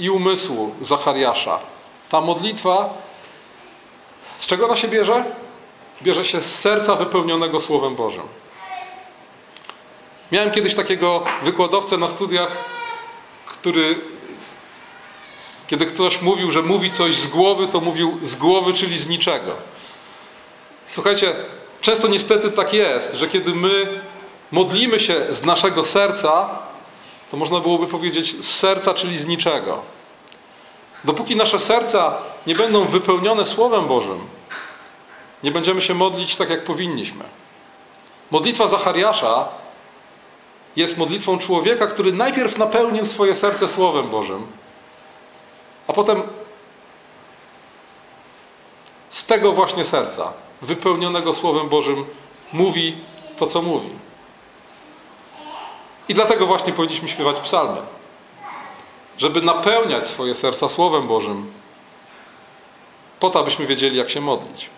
i 0.00 0.10
umysłu 0.10 0.74
Zachariasza, 0.80 1.58
ta 2.08 2.20
modlitwa, 2.20 2.94
z 4.38 4.46
czego 4.46 4.64
ona 4.66 4.76
się 4.76 4.88
bierze? 4.88 5.24
Bierze 6.02 6.24
się 6.24 6.40
z 6.40 6.58
serca 6.58 6.94
wypełnionego 6.94 7.60
Słowem 7.60 7.96
Bożym. 7.96 8.22
Miałem 10.32 10.50
kiedyś 10.50 10.74
takiego 10.74 11.24
wykładowcę 11.42 11.96
na 11.96 12.08
studiach, 12.08 12.56
który 13.46 13.98
kiedy 15.66 15.86
ktoś 15.86 16.22
mówił, 16.22 16.50
że 16.50 16.62
mówi 16.62 16.90
coś 16.90 17.14
z 17.14 17.26
głowy, 17.26 17.68
to 17.68 17.80
mówił 17.80 18.18
z 18.22 18.36
głowy, 18.36 18.72
czyli 18.72 18.98
z 18.98 19.08
niczego. 19.08 19.56
Słuchajcie, 20.84 21.34
często 21.80 22.08
niestety 22.08 22.50
tak 22.50 22.72
jest, 22.72 23.14
że 23.14 23.28
kiedy 23.28 23.54
my 23.54 24.00
modlimy 24.50 25.00
się 25.00 25.26
z 25.30 25.44
naszego 25.44 25.84
serca, 25.84 26.58
to 27.30 27.36
można 27.36 27.60
byłoby 27.60 27.86
powiedzieć 27.86 28.44
z 28.44 28.50
serca, 28.50 28.94
czyli 28.94 29.18
z 29.18 29.26
niczego. 29.26 29.82
Dopóki 31.04 31.36
nasze 31.36 31.58
serca 31.58 32.16
nie 32.46 32.54
będą 32.54 32.84
wypełnione 32.84 33.46
Słowem 33.46 33.86
Bożym, 33.86 34.18
nie 35.42 35.50
będziemy 35.50 35.82
się 35.82 35.94
modlić 35.94 36.36
tak, 36.36 36.50
jak 36.50 36.64
powinniśmy. 36.64 37.24
Modlitwa 38.30 38.66
Zachariasza 38.66 39.48
jest 40.76 40.98
modlitwą 40.98 41.38
człowieka, 41.38 41.86
który 41.86 42.12
najpierw 42.12 42.58
napełnił 42.58 43.06
swoje 43.06 43.36
serce 43.36 43.68
Słowem 43.68 44.08
Bożym, 44.08 44.46
a 45.86 45.92
potem 45.92 46.22
z 49.08 49.26
tego 49.26 49.52
właśnie 49.52 49.84
serca, 49.84 50.32
wypełnionego 50.62 51.34
Słowem 51.34 51.68
Bożym, 51.68 52.04
mówi 52.52 52.96
to, 53.36 53.46
co 53.46 53.62
mówi. 53.62 53.90
I 56.10 56.14
dlatego 56.14 56.46
właśnie 56.46 56.72
powinniśmy 56.72 57.08
śpiewać 57.08 57.40
psalmy. 57.40 57.80
Żeby 59.18 59.42
napełniać 59.42 60.06
swoje 60.06 60.34
serca 60.34 60.68
Słowem 60.68 61.06
Bożym, 61.06 61.52
po 63.20 63.30
to, 63.30 63.40
abyśmy 63.40 63.66
wiedzieli, 63.66 63.96
jak 63.96 64.10
się 64.10 64.20
modlić. 64.20 64.70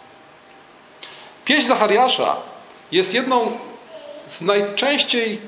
Pieśń 1.44 1.66
Zachariasza 1.66 2.36
jest 2.92 3.14
jedną 3.14 3.58
z 4.26 4.40
najczęściej 4.40 5.40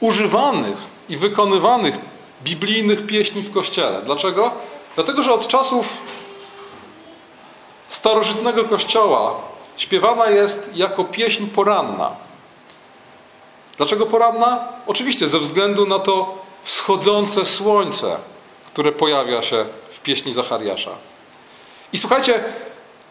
używanych 0.00 0.76
i 1.08 1.16
wykonywanych 1.16 1.94
biblijnych 2.42 3.06
pieśni 3.06 3.42
w 3.42 3.52
Kościele. 3.52 4.02
Dlaczego? 4.02 4.50
Dlatego, 4.94 5.22
że 5.22 5.32
od 5.32 5.48
czasów 5.48 5.98
starożytnego 7.88 8.64
Kościoła 8.64 9.34
śpiewana 9.76 10.30
jest 10.30 10.70
jako 10.74 11.04
pieśń 11.04 11.46
poranna. 11.46 12.25
Dlaczego 13.76 14.06
poranna? 14.06 14.68
Oczywiście 14.86 15.28
ze 15.28 15.38
względu 15.38 15.86
na 15.86 15.98
to 15.98 16.38
wschodzące 16.62 17.46
słońce, 17.46 18.16
które 18.72 18.92
pojawia 18.92 19.42
się 19.42 19.64
w 19.90 20.00
pieśni 20.00 20.32
Zachariasza. 20.32 20.90
I 21.92 21.98
słuchajcie, 21.98 22.44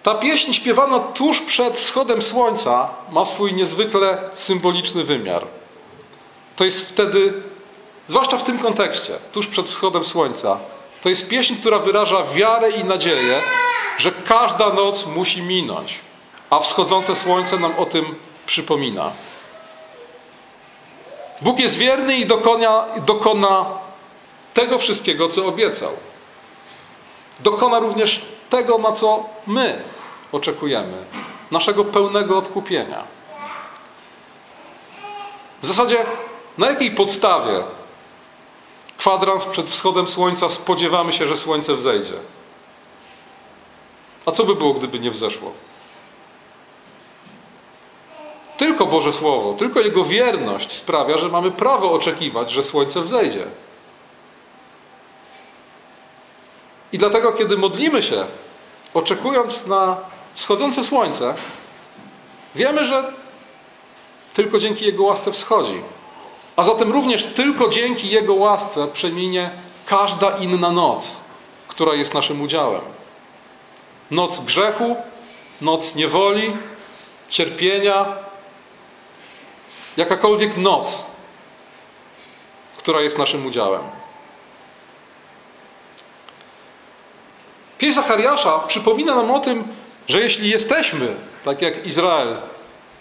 ta 0.03 0.15
pieśń 0.15 0.53
śpiewana 0.53 0.99
tuż 0.99 1.41
przed 1.41 1.79
wschodem 1.79 2.21
słońca 2.21 2.89
ma 3.11 3.25
swój 3.25 3.53
niezwykle 3.53 4.29
symboliczny 4.33 5.03
wymiar. 5.03 5.47
To 6.55 6.65
jest 6.65 6.89
wtedy, 6.89 7.33
zwłaszcza 8.07 8.37
w 8.37 8.43
tym 8.43 8.59
kontekście, 8.59 9.13
tuż 9.31 9.47
przed 9.47 9.69
wschodem 9.69 10.05
słońca, 10.05 10.59
to 11.03 11.09
jest 11.09 11.29
pieśń, 11.29 11.55
która 11.55 11.79
wyraża 11.79 12.23
wiarę 12.23 12.69
i 12.69 12.83
nadzieję, 12.83 13.41
że 13.97 14.11
każda 14.11 14.73
noc 14.73 15.05
musi 15.05 15.41
minąć, 15.41 15.99
a 16.49 16.59
wschodzące 16.59 17.15
słońce 17.15 17.57
nam 17.59 17.79
o 17.79 17.85
tym 17.85 18.15
przypomina. 18.45 19.11
Bóg 21.41 21.59
jest 21.59 21.77
wierny 21.77 22.17
i 22.17 22.25
dokona, 22.25 22.85
dokona 23.05 23.65
tego 24.53 24.79
wszystkiego, 24.79 25.29
co 25.29 25.45
obiecał. 25.45 25.91
Dokona 27.39 27.79
również 27.79 28.21
tego, 28.49 28.77
na 28.77 28.91
co 28.91 29.29
my 29.47 29.83
oczekujemy 30.31 31.05
naszego 31.51 31.85
pełnego 31.85 32.37
odkupienia. 32.37 33.03
W 35.61 35.65
zasadzie, 35.65 36.05
na 36.57 36.69
jakiej 36.69 36.91
podstawie 36.91 37.63
kwadrans 38.97 39.45
przed 39.45 39.69
wschodem 39.69 40.07
słońca 40.07 40.49
spodziewamy 40.49 41.13
się, 41.13 41.27
że 41.27 41.37
słońce 41.37 41.73
wzejdzie? 41.73 42.19
A 44.25 44.31
co 44.31 44.43
by 44.43 44.55
było, 44.55 44.73
gdyby 44.73 44.99
nie 44.99 45.11
wzeszło? 45.11 45.51
Tylko 48.57 48.85
Boże 48.85 49.13
Słowo, 49.13 49.53
tylko 49.53 49.79
Jego 49.79 50.03
wierność 50.03 50.71
sprawia, 50.71 51.17
że 51.17 51.29
mamy 51.29 51.51
prawo 51.51 51.91
oczekiwać, 51.91 52.51
że 52.51 52.63
słońce 52.63 53.01
wzejdzie. 53.01 53.45
I 56.93 56.97
dlatego, 56.97 57.33
kiedy 57.33 57.57
modlimy 57.57 58.03
się, 58.03 58.25
oczekując 58.93 59.65
na 59.65 59.97
wschodzące 60.33 60.83
słońce, 60.83 61.35
wiemy, 62.55 62.85
że 62.85 63.13
tylko 64.33 64.59
dzięki 64.59 64.85
Jego 64.85 65.03
łasce 65.03 65.31
wschodzi. 65.31 65.81
A 66.55 66.63
zatem 66.63 66.91
również 66.91 67.23
tylko 67.23 67.69
dzięki 67.69 68.09
Jego 68.09 68.33
łasce 68.33 68.87
przeminie 68.87 69.49
każda 69.85 70.29
inna 70.29 70.71
noc, 70.71 71.17
która 71.67 71.93
jest 71.93 72.13
naszym 72.13 72.41
udziałem. 72.41 72.81
Noc 74.11 74.39
grzechu, 74.39 74.95
noc 75.61 75.95
niewoli, 75.95 76.53
cierpienia, 77.29 78.05
jakakolwiek 79.97 80.57
noc, 80.57 81.05
która 82.77 83.01
jest 83.01 83.17
naszym 83.17 83.45
udziałem. 83.45 83.81
Pieśń 87.77 87.95
Zachariasza 87.95 88.59
przypomina 88.59 89.15
nam 89.15 89.31
o 89.31 89.39
tym, 89.39 89.63
że 90.07 90.21
jeśli 90.21 90.49
jesteśmy, 90.49 91.15
tak 91.43 91.61
jak 91.61 91.85
Izrael, 91.85 92.37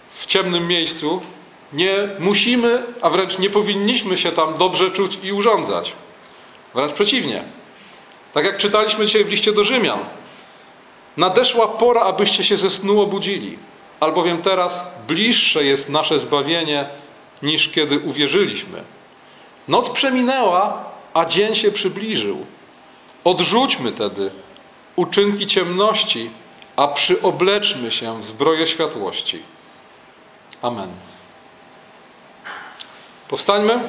w 0.09 0.25
ciemnym 0.25 0.67
miejscu, 0.67 1.21
nie 1.73 2.09
musimy, 2.19 2.83
a 3.01 3.09
wręcz 3.09 3.39
nie 3.39 3.49
powinniśmy 3.49 4.17
się 4.17 4.31
tam 4.31 4.57
dobrze 4.57 4.91
czuć 4.91 5.17
i 5.23 5.31
urządzać. 5.31 5.93
Wręcz 6.73 6.93
przeciwnie. 6.93 7.43
Tak 8.33 8.45
jak 8.45 8.57
czytaliśmy 8.57 9.05
dzisiaj 9.05 9.25
w 9.25 9.29
liście 9.29 9.51
do 9.51 9.63
Rzymian. 9.63 9.99
Nadeszła 11.17 11.67
pora, 11.67 12.01
abyście 12.01 12.43
się 12.43 12.57
ze 12.57 12.69
snu 12.69 13.01
obudzili 13.01 13.57
albowiem 13.99 14.41
teraz 14.41 14.85
bliższe 15.07 15.63
jest 15.63 15.89
nasze 15.89 16.19
zbawienie 16.19 16.85
niż 17.41 17.69
kiedy 17.69 17.99
uwierzyliśmy. 17.99 18.83
Noc 19.67 19.89
przeminęła, 19.89 20.83
a 21.13 21.25
dzień 21.25 21.55
się 21.55 21.71
przybliżył. 21.71 22.45
Odrzućmy 23.23 23.91
tedy 23.91 24.31
uczynki 24.95 25.45
ciemności, 25.47 26.29
a 26.75 26.87
przyobleczmy 26.87 27.91
się 27.91 28.19
w 28.19 28.23
zbroję 28.23 28.67
światłości. 28.67 29.41
Amen. 30.61 30.89
Powstańmy. 33.27 33.79